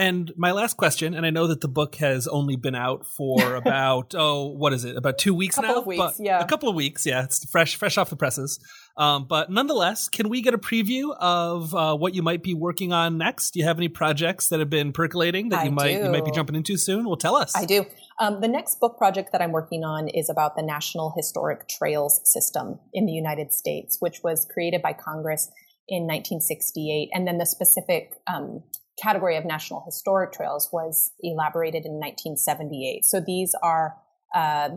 [0.00, 3.54] And my last question, and I know that the book has only been out for
[3.54, 4.96] about oh, what is it?
[4.96, 5.80] About two weeks couple now.
[5.80, 6.40] Of weeks, yeah.
[6.40, 7.22] A couple of weeks, yeah.
[7.24, 8.58] It's fresh, fresh off the presses.
[8.96, 12.94] Um, but nonetheless, can we get a preview of uh, what you might be working
[12.94, 13.50] on next?
[13.50, 16.04] Do you have any projects that have been percolating that I you might do.
[16.04, 17.04] you might be jumping into soon?
[17.04, 17.54] Well, tell us.
[17.54, 17.84] I do.
[18.18, 22.22] Um, the next book project that I'm working on is about the National Historic Trails
[22.24, 25.50] System in the United States, which was created by Congress
[25.88, 28.62] in 1968, and then the specific um,
[29.02, 33.04] category of national historic trails was elaborated in 1978.
[33.04, 33.96] So these are,
[34.34, 34.70] uh,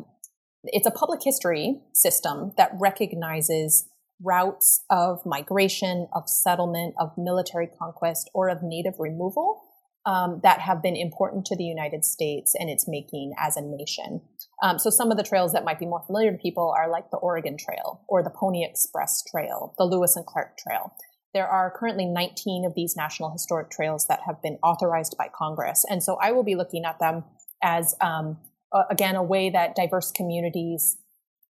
[0.65, 3.89] it's a public history system that recognizes
[4.21, 9.61] routes of migration, of settlement, of military conquest, or of native removal
[10.05, 14.21] um, that have been important to the United States and its making as a nation.
[14.61, 17.09] Um, so some of the trails that might be more familiar to people are like
[17.11, 20.93] the Oregon Trail or the Pony Express Trail, the Lewis and Clark Trail.
[21.34, 25.84] There are currently 19 of these national historic trails that have been authorized by Congress.
[25.89, 27.23] And so I will be looking at them
[27.61, 28.38] as, um,
[28.89, 30.97] again, a way that diverse communities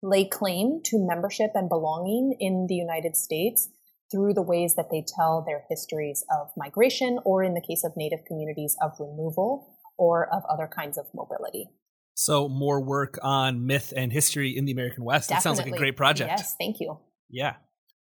[0.01, 3.69] lay claim to membership and belonging in the United States
[4.11, 7.95] through the ways that they tell their histories of migration, or in the case of
[7.95, 11.69] Native communities, of removal or of other kinds of mobility.
[12.15, 15.29] So, more work on myth and history in the American West.
[15.29, 16.29] That sounds like a great project.
[16.29, 16.99] Yes, thank you.
[17.29, 17.55] Yeah.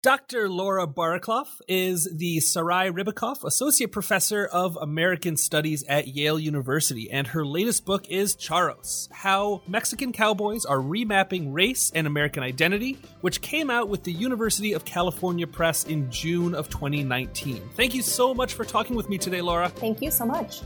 [0.04, 0.50] Dr.
[0.50, 7.26] Laura Barraclough is the Sarai Ribicoff Associate Professor of American Studies at Yale University, and
[7.28, 13.40] her latest book is Charros How Mexican Cowboys Are Remapping Race and American Identity, which
[13.40, 17.70] came out with the University of California Press in June of 2019.
[17.74, 19.70] Thank you so much for talking with me today, Laura.
[19.70, 20.60] Thank you so much.